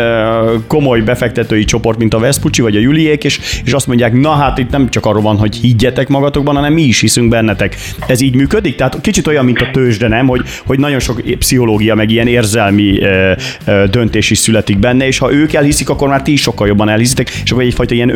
komoly 0.66 1.01
befektetői 1.01 1.64
csoport, 1.64 1.99
mint 1.99 2.14
a 2.14 2.18
Vespucci 2.18 2.62
vagy 2.62 2.77
a 2.77 2.81
Juliék, 2.81 3.25
és, 3.25 3.40
és 3.64 3.73
azt 3.73 3.87
mondják, 3.87 4.12
na 4.12 4.31
hát 4.31 4.59
itt 4.59 4.70
nem 4.70 4.90
csak 4.90 5.07
arról 5.07 5.23
van, 5.23 5.37
hogy 5.37 5.57
higgyetek 5.57 6.09
magatokban, 6.09 6.55
hanem 6.55 6.73
mi 6.73 6.83
is 6.83 7.01
hiszünk 7.01 7.29
bennetek. 7.29 7.77
Ez 8.07 8.20
így 8.20 8.35
működik? 8.35 8.77
Tehát 8.77 9.01
kicsit 9.01 9.27
olyan, 9.27 9.44
mint 9.44 9.61
a 9.61 9.70
tőzsde, 9.73 10.09
nem? 10.09 10.27
Hogy, 10.27 10.42
hogy 10.66 10.79
nagyon 10.79 11.01
sok 11.01 11.23
pszichológia, 11.38 11.94
meg 11.94 12.11
ilyen 12.11 12.27
érzelmi 12.27 12.99
uh, 12.99 13.31
uh, 13.66 13.85
döntés 13.85 14.31
is 14.31 14.38
születik 14.38 14.79
benne, 14.79 15.07
és 15.07 15.18
ha 15.18 15.33
ők 15.33 15.53
elhiszik, 15.53 15.88
akkor 15.88 16.09
már 16.09 16.23
ti 16.23 16.33
is 16.33 16.40
sokkal 16.40 16.66
jobban 16.66 16.88
elhiszitek, 16.88 17.31
és 17.44 17.51
akkor 17.51 17.62
egyfajta 17.62 17.94
ilyen 17.94 18.11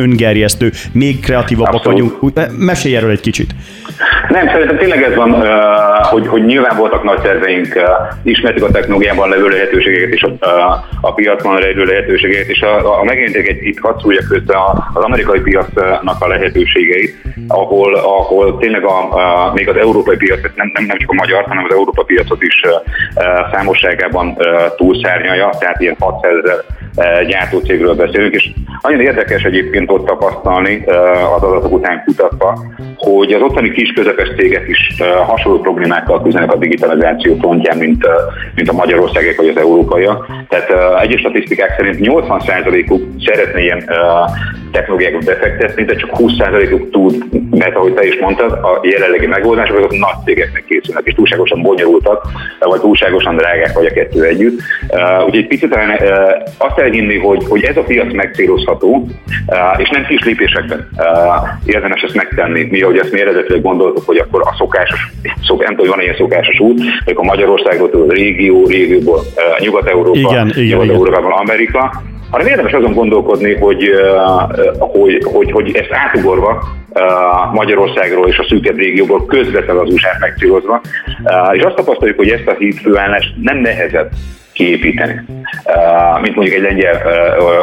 öngerjesztő, 0.59 0.89
még 0.99 1.19
kreatívabbak 1.19 1.73
Abszolút. 1.73 2.17
vagyunk 2.19 2.57
Mesélj 2.57 2.95
erről 2.95 3.09
egy 3.09 3.19
kicsit. 3.19 3.51
Nem, 4.27 4.47
szerintem 4.47 4.77
tényleg 4.77 5.03
ez 5.03 5.15
van, 5.15 5.43
hogy, 6.01 6.27
hogy 6.27 6.45
nyilván 6.45 6.77
voltak 6.77 7.03
nagy 7.03 7.21
terveink, 7.21 7.67
ismertük 8.23 8.63
a 8.63 8.71
technológiában 8.71 9.29
levő 9.29 9.47
lehetőségeket 9.47 10.13
és 10.13 10.21
a, 10.21 10.45
a 11.01 11.13
piacon 11.13 11.59
levő 11.59 11.83
lehetőségeket, 11.83 12.47
és 12.47 12.61
a, 12.61 12.99
a 12.99 13.03
megjelentek 13.03 13.47
egy 13.47 13.65
itt 13.65 13.79
hadd 13.79 14.01
közben 14.29 14.57
az 14.93 15.03
amerikai 15.03 15.39
piacnak 15.39 16.15
a 16.19 16.27
lehetőségeit, 16.27 17.15
ahol, 17.47 17.95
ahol 17.95 18.57
tényleg 18.57 18.83
a, 18.83 18.97
a, 19.13 19.53
még 19.53 19.69
az 19.69 19.75
európai 19.75 20.15
piac, 20.15 20.39
nem, 20.55 20.71
nem, 20.73 20.85
nem 20.85 20.97
csak 20.97 21.09
a 21.09 21.13
magyar, 21.13 21.43
hanem 21.43 21.63
az 21.63 21.75
európai 21.75 22.05
piacot 22.05 22.43
is 22.43 22.61
számosságában 23.51 24.37
túlszárnyalja, 24.75 25.49
tehát 25.59 25.81
ilyen 25.81 25.95
600 25.99 26.31
ezer 26.43 26.63
gyártócégről 27.27 27.95
beszélünk, 27.95 28.33
és 28.33 28.49
nagyon 28.81 28.99
érdekes 28.99 29.43
egyébként 29.43 29.91
ott 29.91 30.05
tapasztalni 30.05 30.83
az 31.35 31.43
adatok 31.43 31.71
után 31.71 32.03
kutatva, 32.05 32.65
hogy 32.95 33.33
az 33.33 33.41
ottani 33.41 33.71
kis 33.71 33.91
közepes 33.91 34.29
cégek 34.37 34.67
is 34.67 35.01
hasonló 35.25 35.59
problémákkal 35.59 36.21
küzdenek 36.21 36.53
a 36.53 36.57
digitalizáció 36.57 37.35
frontján, 37.35 37.77
mint, 37.77 38.07
mint 38.55 38.69
a 38.69 38.73
magyarországek 38.73 39.37
vagy 39.37 39.47
az 39.47 39.57
európaiak. 39.57 40.27
Tehát 40.47 41.01
egyes 41.01 41.19
statisztikák 41.19 41.73
szerint 41.77 41.97
80%-uk 41.99 43.01
szeretné 43.25 43.63
ilyen 43.63 43.83
technológiákat 44.71 45.25
befektetni, 45.25 45.83
de 45.83 45.95
csak 45.95 46.09
20%-uk 46.17 46.89
tud, 46.91 47.23
mert 47.49 47.75
ahogy 47.75 47.93
te 47.93 48.07
is 48.07 48.19
mondtad, 48.19 48.51
a 48.51 48.79
jelenlegi 48.81 49.25
megoldások 49.25 49.77
azok 49.77 49.91
nagy 49.91 50.23
cégeknek 50.25 50.65
készülnek, 50.65 51.05
és 51.05 51.13
túlságosan 51.13 51.61
bonyolultak, 51.61 52.25
vagy 52.59 52.79
túlságosan 52.79 53.35
drágák, 53.35 53.73
vagy 53.73 53.85
a 53.85 53.93
kettő 53.93 54.23
együtt. 54.23 54.59
Uh, 54.89 55.25
úgyhogy 55.25 55.47
picit 55.47 55.69
talán 55.69 55.89
uh, 55.89 55.97
azt 56.57 56.77
elhinni, 56.79 57.17
hogy, 57.17 57.45
hogy 57.49 57.63
ez 57.63 57.77
a 57.77 57.81
piac 57.81 58.13
megcélozható, 58.13 59.07
uh, 59.47 59.79
és 59.81 59.89
nem 59.89 60.05
kis 60.05 60.23
lépésekben 60.23 60.89
uh, 60.97 61.05
érdemes 61.65 62.01
ezt 62.01 62.15
megtenni. 62.15 62.67
Mi, 62.71 62.81
ahogy 62.81 62.97
ezt 62.97 63.11
mi 63.11 63.21
eredetileg 63.21 63.61
gondoltuk, 63.61 64.05
hogy 64.05 64.17
akkor 64.17 64.41
a 64.41 64.55
szokásos, 64.57 65.11
szok, 65.43 65.59
nem 65.63 65.75
tudom, 65.75 65.85
hogy 65.85 65.95
van 65.95 66.01
ilyen 66.01 66.15
szokásos 66.15 66.59
út, 66.59 66.81
hogy 67.05 67.13
a 67.17 67.23
Magyarországot, 67.23 67.93
a 67.93 68.05
régió, 68.07 68.67
régióból 68.67 69.17
uh, 69.17 69.65
Nyugat-Európa, 69.65 70.45
Nyugat-Európában 70.55 71.31
Amerika, 71.31 72.03
hanem 72.29 72.47
érdemes 72.47 72.71
azon 72.71 72.93
gondolkodni, 72.93 73.55
hogy, 73.55 73.91
hogy, 74.77 75.23
hogy, 75.23 75.51
hogy 75.51 75.75
ezt 75.75 75.91
átugorva 75.91 76.63
Magyarországról 77.53 78.27
és 78.27 78.37
a 78.37 78.45
szűkebb 78.49 78.77
régióból 78.77 79.25
közvetlenül 79.25 79.81
az 79.81 79.93
USA-t 79.93 80.19
megcélozva, 80.19 80.81
és 81.51 81.63
azt 81.63 81.75
tapasztaljuk, 81.75 82.17
hogy 82.17 82.29
ezt 82.29 82.47
a 82.47 82.55
hídfőállást 82.57 83.33
nem 83.41 83.57
nehezebb 83.57 84.09
kiépíteni, 84.53 85.25
mint 86.21 86.35
mondjuk 86.35 86.55
egy 86.55 86.61
lengyel 86.61 87.01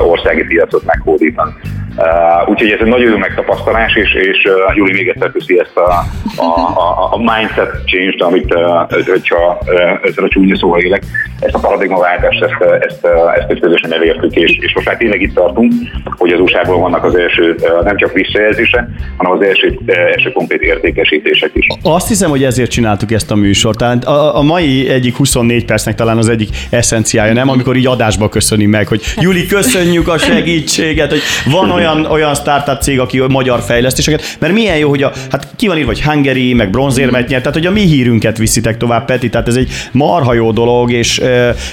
országi 0.08 0.44
piacot 0.44 0.84
meghódítani. 0.84 1.52
Uh, 1.96 2.48
úgyhogy 2.48 2.70
ez 2.70 2.80
egy 2.80 2.86
nagyon 2.86 3.10
jó 3.10 3.16
megtapasztalás, 3.16 3.94
és, 3.94 4.14
és 4.14 4.44
uh, 4.44 4.76
Júli 4.76 4.92
még 4.92 5.08
egyszer 5.08 5.30
köszi 5.32 5.58
ezt 5.58 5.76
a, 5.76 6.04
a, 6.36 6.44
a, 6.80 7.08
a 7.12 7.18
mindset 7.18 7.70
change-t, 7.86 8.22
amit, 8.22 8.54
uh, 8.54 9.04
hogyha 9.06 9.58
uh, 9.66 9.80
ezzel 10.02 10.24
a 10.24 10.28
csúnya 10.28 10.56
szóval 10.56 10.80
élek, 10.80 11.02
ezt 11.40 11.54
a 11.54 11.58
paradigmaváltást, 11.58 12.42
ezt, 12.42 12.70
ezt, 12.80 13.04
ezt, 13.36 13.50
ezt 13.50 13.60
közösen 13.60 13.92
elértük, 13.92 14.34
és, 14.34 14.58
és 14.60 14.74
most 14.74 14.86
már 14.86 14.96
tényleg 14.96 15.22
itt 15.22 15.34
tartunk, 15.34 15.72
hogy 16.04 16.32
az 16.32 16.40
USA-ból 16.40 16.78
vannak 16.78 17.04
az 17.04 17.16
első 17.16 17.56
uh, 17.60 17.84
nem 17.84 17.96
csak 17.96 18.12
visszajelzése, 18.12 18.88
hanem 19.16 19.32
az 19.32 19.42
első, 19.42 19.78
uh, 19.86 19.98
első 19.98 20.32
konkrét 20.32 20.60
értékesítések 20.60 21.50
is. 21.52 21.66
Azt 21.82 22.08
hiszem, 22.08 22.30
hogy 22.30 22.44
ezért 22.44 22.70
csináltuk 22.70 23.12
ezt 23.12 23.30
a 23.30 23.34
műsort. 23.34 23.78
Tehát 23.78 24.04
a, 24.04 24.36
a 24.36 24.42
mai 24.42 24.88
egyik 24.88 25.16
24 25.16 25.64
percnek 25.64 25.94
talán 25.94 26.16
az 26.16 26.28
egyik 26.28 26.48
eszenciája, 26.70 27.32
nem? 27.32 27.48
Amikor 27.48 27.76
így 27.76 27.86
adásba 27.86 28.28
köszöni 28.28 28.66
meg, 28.66 28.88
hogy 28.88 29.02
Júli, 29.20 29.46
köszönjük 29.46 30.08
a 30.08 30.18
segítséget, 30.18 31.10
hogy 31.10 31.20
van 31.52 31.70
olyan 31.70 31.84
olyan, 31.86 32.04
olyan 32.04 32.34
startup 32.34 32.80
cég, 32.80 33.00
aki 33.00 33.22
magyar 33.28 33.60
fejlesztéseket, 33.60 34.36
mert 34.38 34.52
milyen 34.52 34.76
jó, 34.76 34.88
hogy 34.88 35.02
a, 35.02 35.12
hát 35.30 35.48
ki 35.56 35.66
van 35.66 35.76
írva, 35.76 35.88
hogy 35.88 36.02
Hungary, 36.02 36.52
meg 36.52 36.70
bronzérmet 36.70 37.28
nyert, 37.28 37.42
tehát 37.42 37.58
hogy 37.58 37.66
a 37.66 37.70
mi 37.70 37.80
hírünket 37.80 38.38
viszitek 38.38 38.76
tovább, 38.76 39.04
Peti, 39.04 39.28
tehát 39.28 39.48
ez 39.48 39.56
egy 39.56 39.70
marha 39.92 40.34
jó 40.34 40.52
dolog, 40.52 40.92
és, 40.92 41.22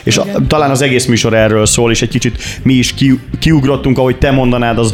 és 0.04 0.18
a, 0.18 0.26
talán 0.48 0.70
az 0.70 0.82
egész 0.82 1.06
műsor 1.06 1.34
erről 1.34 1.66
szól, 1.66 1.92
és 1.92 2.02
egy 2.02 2.10
kicsit 2.10 2.44
mi 2.64 2.74
is 2.74 2.94
ki, 2.94 3.20
kiugrottunk, 3.40 3.98
ahogy 3.98 4.18
te 4.18 4.32
mondanád, 4.32 4.78
az 4.78 4.94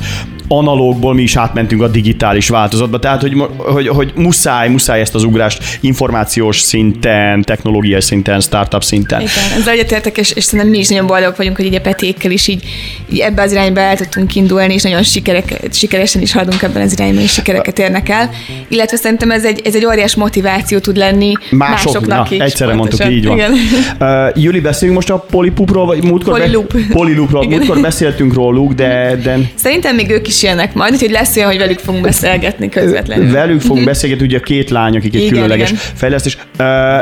analógból 0.52 1.14
mi 1.14 1.22
is 1.22 1.36
átmentünk 1.36 1.82
a 1.82 1.88
digitális 1.88 2.50
változatba, 2.50 3.00
tehát 3.00 3.22
hogy, 3.22 3.44
hogy, 3.58 3.88
hogy 3.88 4.12
muszáj, 4.16 4.70
muszáj 4.70 5.00
ezt 5.00 5.16
az 5.16 5.24
ugrást 5.24 5.64
információs 5.82 6.60
szinten, 6.60 7.42
technológiai 7.42 8.02
szinten, 8.02 8.40
startup 8.40 8.84
szinten. 8.84 9.22
Igen, 9.22 9.60
ezzel 9.60 9.74
egyetértek, 9.74 10.18
és, 10.18 10.32
és 10.32 10.44
szerintem 10.44 10.70
mi 10.70 10.78
is 10.78 10.88
nagyon 10.88 11.08
boldogok 11.08 11.38
vagyunk, 11.38 11.56
hogy 11.56 11.66
ugye 11.66 11.82
Petékkel 11.82 12.32
is 12.32 12.48
így, 12.48 12.64
így 13.12 13.20
ebbe 13.20 13.42
az 13.42 13.52
irányba 13.52 13.80
el 13.80 13.96
tudtunk 13.96 14.36
indulni, 14.36 14.74
és 14.74 14.82
nagyon 14.82 15.04
sikerek, 15.04 15.60
sikeresen 15.72 16.22
is 16.22 16.32
haladunk 16.32 16.62
ebben 16.62 16.82
az 16.82 16.92
irányban, 16.92 17.24
és 17.24 17.32
sikereket 17.32 17.80
érnek 17.80 18.10
el. 18.10 18.30
Illetve 18.68 18.98
szerintem 18.98 19.32
ez 19.32 19.46
egy, 19.46 19.62
ez 19.64 19.76
egy 19.76 19.86
óriás 19.86 20.16
motiváció 20.16 20.80
tud 20.80 20.98
lenni 20.98 21.34
Mások, 21.50 21.86
másoknak 21.86 22.30
na, 22.30 22.36
is. 22.36 22.42
Egyszerre 22.42 22.74
pontosan. 22.74 23.08
mondtuk, 23.08 23.24
így 23.24 23.26
van. 23.26 23.38
Igen. 23.38 23.54
Uh, 24.00 24.44
Juli, 24.44 24.60
beszéljünk 24.60 25.00
most 25.00 25.10
a 25.12 25.26
polipupról, 25.30 25.86
vagy 25.86 26.04
múltkor, 26.04 26.34
Poliloop. 26.40 26.74
Be, 26.74 26.80
polilupról, 26.90 27.48
múltkor 27.48 27.82
beszéltünk 27.82 28.34
róluk, 28.34 28.74
de, 28.74 29.20
de... 29.24 29.38
Szerintem 29.56 29.96
még 29.96 30.10
ők 30.10 30.28
is 30.28 30.39
is 30.42 30.50
jönnek 30.50 30.74
majd, 30.74 30.94
úgyhogy 30.94 31.12
lesz 31.12 31.36
olyan, 31.36 31.50
hogy 31.50 31.58
velük 31.58 31.80
fogunk 31.80 32.04
beszélgetni 32.04 32.70
közvetlenül. 32.70 33.32
Velük 33.32 33.62
fogunk 33.62 33.86
beszélgetni, 33.86 34.26
ugye 34.26 34.40
két 34.40 34.70
lány, 34.70 34.96
akik 34.96 35.16
egy 35.16 35.22
igen, 35.22 35.34
különleges 35.34 35.70
igen. 35.70 35.82
fejlesztés. 35.94 36.38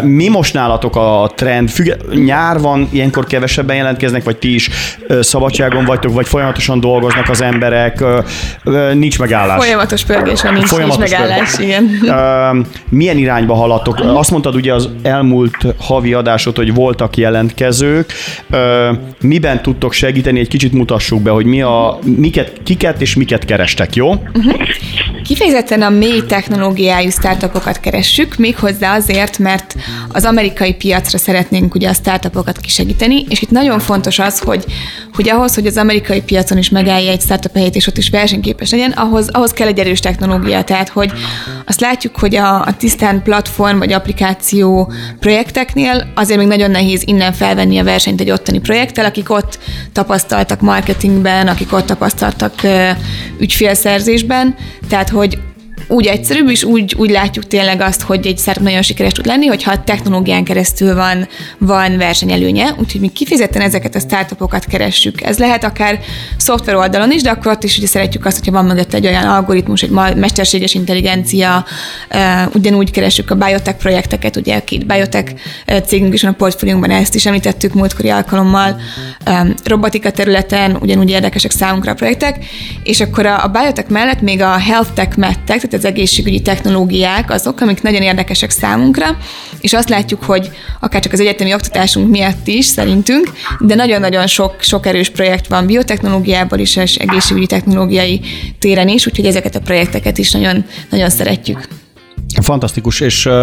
Mi 0.02 0.28
most 0.28 0.54
nálatok 0.54 0.96
a 0.96 1.32
trend? 1.36 1.70
Függe, 1.70 1.96
nyár 2.14 2.60
van, 2.60 2.90
ilyenkor 2.92 3.26
kevesebben 3.26 3.76
jelentkeznek, 3.76 4.24
vagy 4.24 4.38
ti 4.38 4.54
is 4.54 4.70
szabadságon 5.20 5.86
vagytok, 5.86 6.14
vagy 6.14 6.28
folyamatosan 6.28 6.80
dolgoznak 6.80 7.30
az 7.30 7.42
emberek, 7.42 8.04
nincs 8.94 9.20
megállás. 9.20 9.64
Folyamatos 9.64 10.04
pörgés 10.06 10.42
van, 10.42 10.54
nincs, 10.54 10.68
Folyamatos 10.68 10.98
nincs 10.98 11.12
megállás, 11.12 11.52
pörgés. 11.56 11.76
igen. 12.02 12.66
Milyen 12.90 13.18
irányba 13.18 13.54
haladtok? 13.54 14.00
Azt 14.00 14.32
mondtad 14.32 14.56
ugye 14.56 14.74
az 14.74 14.90
elmúlt 15.02 15.58
havi 15.78 16.14
adásot, 16.14 16.56
hogy 16.56 16.74
voltak 16.74 17.18
jelentkezők. 17.18 18.14
Miben 19.22 19.62
tudtok 19.62 19.94
segíteni? 19.94 20.40
Egy 20.40 20.48
kicsit 20.48 20.74
mutassuk 20.74 21.22
be, 21.22 21.30
hogy 21.30 21.46
mi 21.46 21.62
a, 21.62 22.00
miket, 22.04 22.52
kiket 22.64 23.02
és 23.02 23.16
miket 23.28 23.46
kerestek, 23.46 23.96
jó? 23.96 24.12
Uh-huh. 24.12 24.62
Kifejezetten 25.24 25.82
a 25.82 25.90
mély 25.90 26.22
technológiájú 26.28 27.10
startupokat 27.10 27.80
keressük, 27.80 28.36
méghozzá 28.38 28.96
azért, 28.96 29.38
mert 29.38 29.76
az 30.12 30.26
amerikai 30.26 30.74
piacra 30.74 31.18
szeretnénk 31.18 31.76
ugye 31.76 31.90
a 31.90 31.94
startupokat 31.94 32.60
kisegíteni, 32.60 33.26
és 33.30 33.42
itt 33.42 33.50
nagyon 33.50 33.80
fontos 33.80 34.20
az, 34.20 34.40
hogy, 34.40 34.66
hogy 35.14 35.30
ahhoz, 35.30 35.56
hogy 35.56 35.66
az 35.66 35.78
amerikai 35.78 36.22
piacon 36.22 36.58
is 36.58 36.70
megállja 36.70 37.12
egy 37.12 37.22
startup 37.22 37.54
helyét, 37.54 37.76
és 37.76 37.88
ott 37.88 37.98
is 37.98 38.10
versenyképes 38.10 38.72
legyen, 38.72 38.92
ahhoz, 38.92 39.30
ahhoz 39.30 39.52
kell 39.52 39.68
egy 39.68 39.80
erős 39.80 40.00
technológia. 40.00 40.64
Tehát, 40.64 40.90
hogy 40.90 41.12
azt 41.66 41.82
látjuk, 41.82 42.18
hogy 42.20 42.36
a, 42.36 42.62
a 42.62 42.74
tisztán 42.78 43.22
platform 43.24 43.78
vagy 43.78 43.94
applikáció 43.94 44.92
projekteknél 45.20 46.12
azért 46.16 46.40
még 46.40 46.48
nagyon 46.48 46.72
nehéz 46.72 47.04
innen 47.06 47.34
felvenni 47.34 47.78
a 47.78 47.84
versenyt 47.84 48.22
egy 48.22 48.32
ottani 48.32 48.60
projekttel, 48.60 49.06
akik 49.06 49.30
ott 49.30 49.60
tapasztaltak 49.94 50.62
marketingben, 50.62 51.48
akik 51.48 51.74
ott 51.74 51.86
tapasztaltak 51.86 52.54
ügyfélszerzésben, 53.40 54.56
tehát 54.90 55.10
hogy 55.10 55.38
úgy 55.88 56.06
egyszerűbb, 56.06 56.50
és 56.50 56.64
úgy, 56.64 56.96
úgy 56.98 57.10
látjuk 57.10 57.48
tényleg 57.48 57.82
azt, 57.82 58.02
hogy 58.02 58.28
egy 58.28 58.38
startup 58.38 58.64
nagyon 58.64 58.82
sikeres 58.82 59.12
tud 59.12 59.26
lenni, 59.26 59.46
hogyha 59.46 59.72
a 59.72 59.84
technológián 59.84 60.44
keresztül 60.44 60.96
van, 60.96 61.28
van 61.58 61.98
versenyelőnye, 61.98 62.76
úgyhogy 62.80 63.02
mi 63.02 63.08
kifejezetten 63.08 63.62
ezeket 63.62 63.96
a 63.96 64.00
startupokat 64.00 64.66
keressük. 64.66 65.22
Ez 65.22 65.38
lehet 65.38 65.64
akár 65.64 66.00
szoftver 66.38 66.76
oldalon 66.76 67.12
is, 67.12 67.22
de 67.22 67.30
akkor 67.30 67.52
ott 67.52 67.64
is 67.64 67.78
ugye 67.78 67.88
szeretjük 67.88 68.26
azt, 68.26 68.38
hogyha 68.38 68.52
van 68.52 68.66
mögött 68.66 68.94
egy 68.94 69.06
olyan 69.06 69.24
algoritmus, 69.24 69.82
egy 69.82 69.90
mesterséges 70.16 70.74
intelligencia, 70.74 71.66
ugyanúgy 72.54 72.92
keressük 72.92 73.32
a 73.32 73.36
biotech 73.36 73.78
projekteket, 73.78 74.36
ugye 74.36 74.56
a 74.56 74.64
két 74.64 74.86
biotech 74.86 75.34
cégünk 75.86 76.14
is 76.14 76.22
van 76.22 76.32
a 76.32 76.36
portfóliunkban, 76.36 76.90
ezt 76.90 77.16
is 77.16 77.26
említettük 77.26 77.74
múltkori 77.74 78.10
alkalommal, 78.10 78.80
robotika 79.64 80.12
területen 80.12 80.78
ugyanúgy 80.82 81.10
érdekesek 81.10 81.52
számunkra 81.52 81.92
a 81.92 81.96
projektek, 81.96 82.46
és 82.84 83.00
akkor 83.00 83.26
a, 83.26 83.44
a 83.44 83.48
biotech 83.48 83.90
mellett 83.90 84.22
még 84.22 84.42
a 84.42 84.58
health 84.58 84.94
tech 84.94 85.18
medtech, 85.18 85.64
tehát 85.70 85.86
az 85.86 85.92
egészségügyi 85.92 86.42
technológiák 86.42 87.32
azok, 87.32 87.62
amik 87.62 87.82
nagyon 87.82 88.02
érdekesek 88.02 88.50
számunkra, 88.50 89.18
és 89.62 89.74
azt 89.74 89.90
látjuk, 89.90 90.24
hogy 90.24 90.52
akár 90.80 91.02
csak 91.02 91.14
az 91.14 91.20
egyetemi 91.20 91.54
oktatásunk 91.54 92.10
miatt 92.10 92.48
is 92.48 92.66
szerintünk, 92.66 93.32
de 93.60 93.76
nagyon-nagyon 93.76 94.28
sok, 94.28 94.56
sok 94.60 94.86
erős 94.86 95.10
projekt 95.10 95.48
van 95.48 95.66
biotechnológiában 95.66 96.60
is, 96.60 96.76
és 96.76 96.96
egészségügyi 96.96 97.46
technológiai 97.46 98.22
téren 98.60 98.88
is, 98.88 99.08
úgyhogy 99.08 99.26
ezeket 99.26 99.56
a 99.56 99.60
projekteket 99.60 100.18
is 100.18 100.32
nagyon, 100.32 100.66
nagyon 100.90 101.10
szeretjük. 101.10 101.68
Fantasztikus, 102.42 103.00
és 103.00 103.26
uh, 103.26 103.34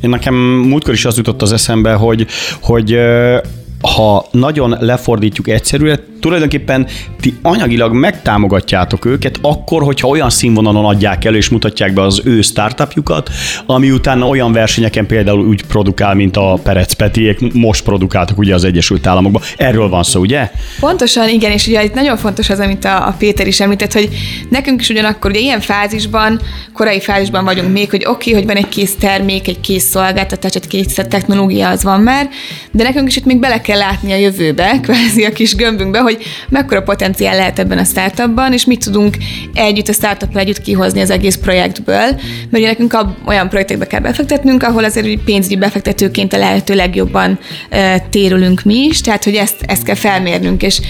én 0.00 0.10
nekem 0.10 0.34
múltkor 0.34 0.94
is 0.94 1.04
az 1.04 1.16
jutott 1.16 1.42
az 1.42 1.52
eszembe, 1.52 1.92
hogy, 1.92 2.26
hogy 2.60 2.94
uh, 2.94 3.38
ha 3.80 4.26
nagyon 4.30 4.76
lefordítjuk 4.80 5.48
egyszerűen, 5.48 6.00
tulajdonképpen 6.20 6.86
ti 7.20 7.34
anyagilag 7.42 7.92
megtámogatjátok 7.92 9.04
őket 9.04 9.38
akkor, 9.42 9.82
hogyha 9.82 10.08
olyan 10.08 10.30
színvonalon 10.30 10.84
adják 10.84 11.24
elő 11.24 11.36
és 11.36 11.48
mutatják 11.48 11.92
be 11.92 12.02
az 12.02 12.20
ő 12.24 12.40
startupjukat, 12.40 13.30
ami 13.66 13.90
utána 13.90 14.26
olyan 14.26 14.52
versenyeken 14.52 15.06
például 15.06 15.46
úgy 15.46 15.64
produkál, 15.64 16.14
mint 16.14 16.36
a 16.36 16.58
Perec 16.62 16.92
Petiék 16.92 17.52
most 17.52 17.84
produkáltak 17.84 18.38
ugye 18.38 18.54
az 18.54 18.64
Egyesült 18.64 19.06
Államokban. 19.06 19.42
Erről 19.56 19.88
van 19.88 20.02
szó, 20.02 20.20
ugye? 20.20 20.50
Pontosan, 20.80 21.28
igen, 21.28 21.50
és 21.50 21.66
ugye 21.66 21.84
itt 21.84 21.94
nagyon 21.94 22.16
fontos 22.16 22.50
az, 22.50 22.58
amit 22.58 22.84
a, 22.84 23.06
a 23.06 23.14
Péter 23.18 23.46
is 23.46 23.60
említett, 23.60 23.92
hogy 23.92 24.08
nekünk 24.48 24.80
is 24.80 24.88
ugyanakkor 24.88 25.30
ugye 25.30 25.40
ilyen 25.40 25.60
fázisban, 25.60 26.40
korai 26.72 27.00
fázisban 27.00 27.44
vagyunk 27.44 27.72
még, 27.72 27.90
hogy 27.90 28.04
oké, 28.06 28.30
okay, 28.30 28.32
hogy 28.32 28.46
van 28.46 28.56
egy 28.56 28.68
kész 28.68 28.94
termék, 28.94 29.48
egy 29.48 29.60
kész 29.60 29.84
szolgáltatás, 29.84 30.54
egy 30.54 30.66
kész 30.66 30.94
technológia, 30.94 31.68
az 31.68 31.82
van 31.82 32.00
már, 32.00 32.28
de 32.70 32.82
nekünk 32.82 33.08
is 33.08 33.16
itt 33.16 33.24
még 33.24 33.38
bele 33.38 33.60
kell 33.68 33.78
látni 33.78 34.12
a 34.12 34.16
jövőbe, 34.16 34.80
kvázi 34.82 35.24
a 35.24 35.32
kis 35.32 35.54
gömbünkbe, 35.54 35.98
hogy 35.98 36.22
mekkora 36.48 36.82
potenciál 36.82 37.36
lehet 37.36 37.58
ebben 37.58 37.78
a 37.78 37.84
startupban, 37.84 38.52
és 38.52 38.64
mit 38.64 38.84
tudunk 38.84 39.16
együtt 39.54 39.88
a 39.88 39.92
startup 39.92 40.36
együtt 40.36 40.60
kihozni 40.60 41.00
az 41.00 41.10
egész 41.10 41.36
projektből, 41.36 42.06
mert 42.50 42.50
ugye 42.50 42.66
nekünk 42.66 42.98
olyan 43.26 43.48
projektekbe 43.48 43.86
kell 43.86 44.00
befektetnünk, 44.00 44.62
ahol 44.62 44.84
azért 44.84 45.20
pénzügyi 45.24 45.56
befektetőként 45.56 46.32
a 46.32 46.38
lehető 46.38 46.74
legjobban 46.74 47.38
e, 47.68 48.00
térülünk 48.00 48.62
mi 48.62 48.84
is, 48.84 49.00
tehát 49.00 49.24
hogy 49.24 49.34
ezt, 49.34 49.56
ezt 49.66 49.82
kell 49.82 49.94
felmérnünk, 49.94 50.62
és 50.62 50.80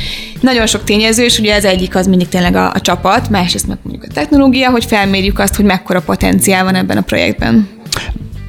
nagyon 0.40 0.66
sok 0.66 0.84
tényező, 0.84 1.24
és 1.24 1.38
ugye 1.38 1.54
az 1.54 1.64
egyik 1.64 1.96
az 1.96 2.06
mindig 2.06 2.28
tényleg 2.28 2.56
a, 2.56 2.72
a 2.74 2.80
csapat, 2.80 3.30
másrészt 3.30 3.66
meg 3.66 3.78
mondjuk 3.82 4.04
a 4.10 4.12
technológia, 4.14 4.70
hogy 4.70 4.84
felmérjük 4.84 5.38
azt, 5.38 5.54
hogy 5.54 5.64
mekkora 5.64 6.00
potenciál 6.00 6.64
van 6.64 6.74
ebben 6.74 6.96
a 6.96 7.02
projektben. 7.02 7.68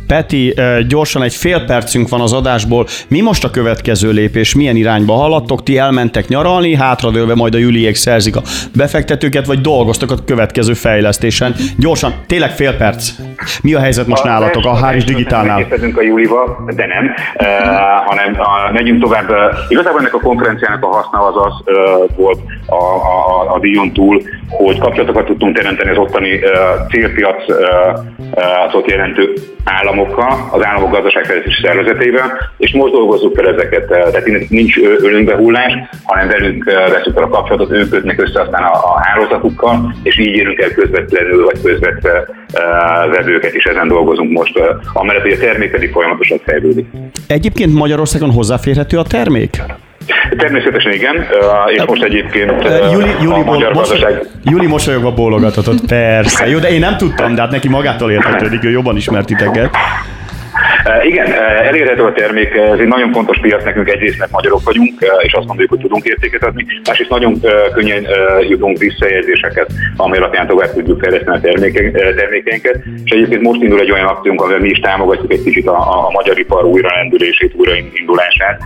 Peti, 0.10 0.54
gyorsan 0.88 1.24
egy 1.24 1.36
fél 1.36 1.65
percünk 1.65 2.10
van 2.10 2.22
az 2.22 2.34
adásból. 2.34 2.86
Mi 3.08 3.22
most 3.22 3.43
a 3.43 3.50
következő 3.50 4.12
lépés? 4.12 4.56
Milyen 4.56 4.76
irányba 4.76 5.13
haladtok? 5.13 5.63
Ti 5.63 5.78
elmentek 5.78 6.28
nyaralni, 6.28 6.76
hátradőlve 6.76 7.36
majd 7.36 7.54
a 7.54 7.58
Juliék 7.58 7.95
szerzik 7.95 8.36
a 8.36 8.41
befektetőket, 8.76 9.45
vagy 9.45 9.62
dolgoztok 9.62 10.12
a 10.12 10.15
következő 10.26 10.74
fejlesztésen? 10.74 11.56
Gyorsan, 11.78 12.13
tényleg 12.28 12.52
fél 12.52 12.78
perc. 12.78 13.12
Mi 13.62 13.74
a 13.74 13.80
helyzet 13.80 14.08
most 14.08 14.24
a 14.24 14.28
nálatok 14.28 14.65
a 14.65 14.76
Háris 14.76 15.04
Digitálnál? 15.04 15.58
Megkérdezünk 15.58 15.98
a 15.98 16.02
Julival, 16.02 16.72
de 16.76 16.86
nem, 16.86 17.06
uh, 17.06 17.48
hanem 18.06 18.32
uh, 18.32 18.74
megyünk 18.74 19.02
tovább. 19.02 19.32
Igazából 19.67 20.00
ennek 20.00 20.13
a 20.13 20.19
konferenciának 20.19 20.84
a 20.84 20.88
haszna 20.88 21.26
az 21.26 21.36
az 21.36 21.54
uh, 21.65 22.15
volt 22.15 22.39
a, 22.70 22.76
a, 22.76 23.54
a, 23.54 23.60
díjon 23.60 23.94
túl, 23.94 24.22
hogy 24.50 24.80
kapcsolatokat 24.80 25.26
tudtunk 25.26 25.56
teremteni 25.56 25.90
az 25.90 25.98
ottani 25.98 26.40
célpiacot 26.90 28.86
jelentő 28.86 29.34
államokkal, 29.64 30.50
az 30.52 30.66
államok 30.66 30.92
gazdaságfejlesztési 30.92 31.62
szervezetével, 31.62 32.52
és 32.58 32.74
most 32.74 32.94
dolgozzuk 32.94 33.36
fel 33.36 33.48
ezeket. 33.48 33.88
Tehát 33.88 34.50
nincs 34.50 34.78
ölünkbe 34.78 35.36
hullás, 35.36 35.74
hanem 36.04 36.28
velünk 36.28 36.64
veszük 36.64 37.14
fel 37.14 37.24
a 37.24 37.30
kapcsolatot, 37.30 37.72
ők 37.72 37.90
kötnek 37.90 38.22
össze 38.22 38.42
aztán 38.42 38.64
a, 38.64 38.74
a 38.74 39.00
hálózatukkal, 39.02 39.96
és 40.04 40.20
így 40.20 40.36
érünk 40.36 40.60
el 40.60 40.72
közvetlenül 40.72 41.46
vagy 41.46 41.62
közvetve 41.62 42.28
vevőket, 43.12 43.54
és 43.54 43.64
ezen 43.64 43.88
dolgozunk 43.88 44.32
most, 44.32 44.60
amellett, 44.94 45.22
hogy 45.22 45.32
a 45.32 45.38
termék 45.38 45.72
pedig 45.72 45.92
folyamatosan 45.92 46.38
fejlődik. 46.46 46.86
Egyébként 47.28 47.74
Magyarországon 47.74 48.32
hozzáférhető 48.32 48.98
a 48.98 49.04
termék? 49.04 49.62
Természetesen 50.38 50.92
igen, 50.92 51.28
és 51.68 51.84
most 51.86 52.04
egyébként 52.04 52.52
Juli, 52.92 53.10
Juli, 53.22 53.42
a 53.42 53.44
magyar 53.44 53.74
gazdaság... 53.74 54.22
Juli 54.44 54.68
mosolyogva 54.68 55.14
bólogatott, 55.14 55.86
persze. 55.88 56.48
Jó, 56.48 56.60
de 56.60 56.70
én 56.70 56.80
nem 56.80 56.98
tudtam, 56.98 57.36
de 57.36 57.42
hát 57.42 57.52
neki 57.52 57.70
magától 57.70 58.12
értetődik, 58.12 58.64
ő 58.64 58.70
jobban 58.70 58.96
ismert 58.96 59.26
titeket. 59.26 59.70
Igen, 61.04 61.34
elérhető 61.68 62.04
a 62.04 62.12
termék, 62.12 62.56
ez 62.56 62.80
egy 62.80 62.88
nagyon 62.88 63.12
fontos 63.12 63.40
piac 63.42 63.64
nekünk, 63.64 63.90
egyrészt 63.90 64.20
mert 64.20 64.32
magyarok 64.32 64.64
vagyunk, 64.64 64.94
és 65.20 65.34
azt 65.34 65.48
mondjuk, 65.48 65.70
hogy 65.70 65.80
tudunk 65.80 66.06
értéket 66.06 66.44
adni, 66.44 66.66
másrészt 66.88 67.10
nagyon 67.10 67.42
könnyen 67.74 68.06
jutunk 68.50 68.78
visszajelzéseket, 68.78 69.72
ami 69.96 70.18
alapján 70.18 70.48
tovább 70.48 70.74
tudjuk 70.74 71.00
fejleszteni 71.00 71.38
a 71.38 71.42
termékeinket. 72.16 72.80
És 73.04 73.12
egyébként 73.12 73.42
most 73.42 73.62
indul 73.62 73.80
egy 73.80 73.92
olyan 73.92 74.08
akciónk, 74.08 74.42
amivel 74.42 74.60
mi 74.60 74.70
is 74.70 74.80
támogatjuk 74.80 75.32
egy 75.32 75.44
kicsit 75.44 75.68
a, 75.68 76.06
a 76.06 76.10
magyar 76.12 76.40
ipar 76.40 76.66
újrarendülését, 76.66 77.54
újraindulását, 77.56 78.62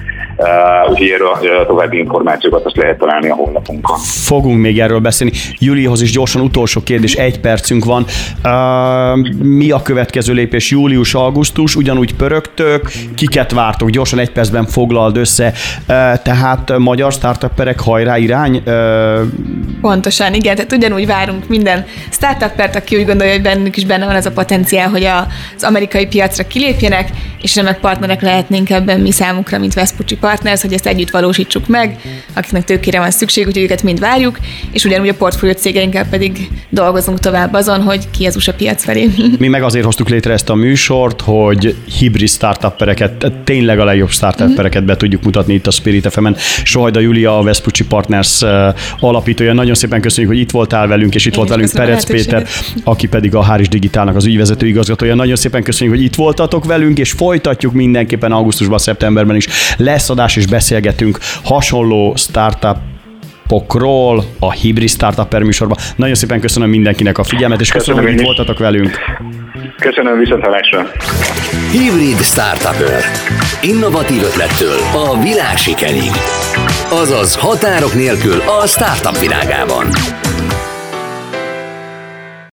úgyhogy 0.90 1.10
erről 1.10 1.58
a 1.62 1.66
további 1.66 1.98
információkat 1.98 2.66
azt 2.66 2.78
lehet 2.78 2.98
találni 2.98 3.30
a 3.30 3.36
honlapunkon. 3.36 3.98
Fogunk 4.00 4.60
még 4.60 4.80
erről 4.80 5.00
beszélni. 5.00 5.34
Julihoz 5.60 6.02
is 6.02 6.12
gyorsan 6.12 6.42
utolsó 6.42 6.82
kérdés, 6.84 7.14
egy 7.14 7.40
percünk 7.40 7.86
van. 7.86 8.06
mi 9.40 9.72
a 9.72 9.82
következő 9.82 10.34
lépés? 10.34 10.72
Július-augusztus, 10.72 11.76
ugyanúgy 11.76 12.16
pörögtök, 12.16 12.92
kiket 13.16 13.52
vártok? 13.52 13.90
Gyorsan 13.90 14.20
egy 14.20 14.32
percben 14.32 14.66
foglald 14.66 15.18
össze. 15.18 15.54
Tehát 16.24 16.78
magyar 16.78 17.12
startupperek 17.12 17.80
hajrá 17.80 18.18
irány? 18.18 18.64
Pontosan, 19.82 20.34
igen, 20.34 20.56
tehát 20.56 20.72
ugyanúgy 20.72 21.06
várunk 21.06 21.48
minden 21.48 21.86
startuppert, 22.12 22.76
aki 22.76 22.96
úgy 22.96 23.06
gondolja, 23.06 23.34
hogy 23.34 23.42
bennük 23.42 23.78
is 23.78 23.86
benne 23.86 24.06
van 24.06 24.16
ez 24.16 24.26
a 24.26 24.32
potenciál, 24.32 24.90
hogy 24.90 25.04
az 25.56 25.64
amerikai 25.64 26.08
piacra 26.08 26.48
kilépjenek, 26.48 27.10
és 27.42 27.56
remek 27.56 27.80
partnerek 27.80 28.22
lehetnénk 28.22 28.70
ebben 28.70 29.00
mi 29.00 29.12
számukra, 29.12 29.58
mint 29.58 29.74
Vespucci 29.74 30.18
Partners, 30.24 30.62
hogy 30.62 30.74
ezt 30.74 30.86
együtt 30.86 31.10
valósítsuk 31.10 31.68
meg, 31.68 32.00
akiknek 32.34 32.64
tőkére 32.64 33.00
van 33.00 33.12
szükség, 33.12 33.48
úgyhogy 33.48 33.64
őket 33.64 33.84
mind 33.84 34.00
várjuk, 34.00 34.40
és 34.72 34.86
ugyanúgy 34.86 35.08
a 35.08 35.14
portfólió 35.14 35.56
cégeinkkel 35.56 36.08
pedig 36.10 36.50
dolgozunk 36.70 37.20
tovább 37.20 37.54
azon, 37.54 37.82
hogy 37.82 38.10
ki 38.18 38.26
az 38.26 38.36
USA 38.36 38.54
piac 38.54 38.84
felé. 38.84 39.10
Mi 39.40 39.48
meg 39.48 39.64
azért 39.64 39.86
hoztuk 39.86 40.10
létre 40.10 40.34
ezt 40.34 40.50
a 40.50 40.56
műsort, 40.56 41.22
hogy 41.22 41.76
hibrid 42.00 42.30
startuppereket, 42.30 43.32
tényleg 43.44 43.80
a 43.80 43.84
legjobb 43.84 44.10
startuppereket 44.10 44.86
be 44.86 44.98
tudjuk 44.98 45.24
mutatni 45.24 45.54
itt 45.54 45.68
a 45.68 45.72
Spirit 45.72 46.12
FM-en. 46.12 46.36
Sohajda 46.64 47.00
Julia, 47.00 47.38
a 47.38 47.44
Vespucci 47.44 47.86
Partners 47.86 48.42
alapítója. 49.00 49.54
Nagyon 49.54 49.76
szépen 49.76 50.02
köszönjük, 50.02 50.34
hogy 50.34 50.42
itt 50.42 50.52
voltál 50.52 50.88
velünk, 50.88 51.16
és 51.16 51.26
itt 51.26 51.32
Én 51.32 51.38
volt 51.38 51.50
velünk 51.50 51.72
Perec 51.72 52.06
Péter, 52.06 52.48
aki 52.84 53.08
pedig 53.08 53.36
a 53.36 53.42
Háris 53.42 53.68
Digitálnak 53.68 54.16
az 54.16 54.26
ügyvezető 54.26 54.68
igazgatója. 54.68 55.16
Nagyon 55.16 55.36
szépen 55.36 55.64
köszönjük, 55.64 55.96
hogy 55.96 56.06
itt 56.06 56.16
voltatok 56.16 56.66
velünk, 56.66 56.98
és 57.00 57.12
folytatjuk 57.12 57.74
mindenképpen 57.74 58.32
augusztusban, 58.32 58.78
szeptemberben 58.78 59.36
is. 59.36 59.48
Lesz 59.78 60.10
adás, 60.14 60.36
és 60.36 60.46
beszélgetünk 60.46 61.18
hasonló 61.44 62.14
startup 62.16 62.78
pokról, 63.48 64.24
a 64.40 64.52
Hibrid 64.52 64.90
Startup 64.90 65.40
műsorban. 65.40 65.78
Nagyon 65.96 66.16
szépen 66.16 66.40
köszönöm 66.40 66.70
mindenkinek 66.70 67.18
a 67.18 67.24
figyelmet, 67.24 67.62
és 67.62 67.72
köszönöm, 67.72 68.04
köszönöm 68.04 68.18
hogy 68.20 68.22
itt 68.22 68.36
voltatok 68.36 68.60
velünk. 68.60 68.98
Köszönöm, 69.80 70.20
viszontlátásra. 70.20 70.88
Hibrid 71.72 72.22
Startup 72.22 72.90
Innovatív 73.62 74.22
ötlettől 74.24 74.78
a 74.94 75.24
világ 75.24 75.58
sikerig. 75.58 76.12
Azaz 76.90 77.36
határok 77.36 77.94
nélkül 77.94 78.42
a 78.62 78.68
startup 78.68 79.20
világában. 79.20 79.86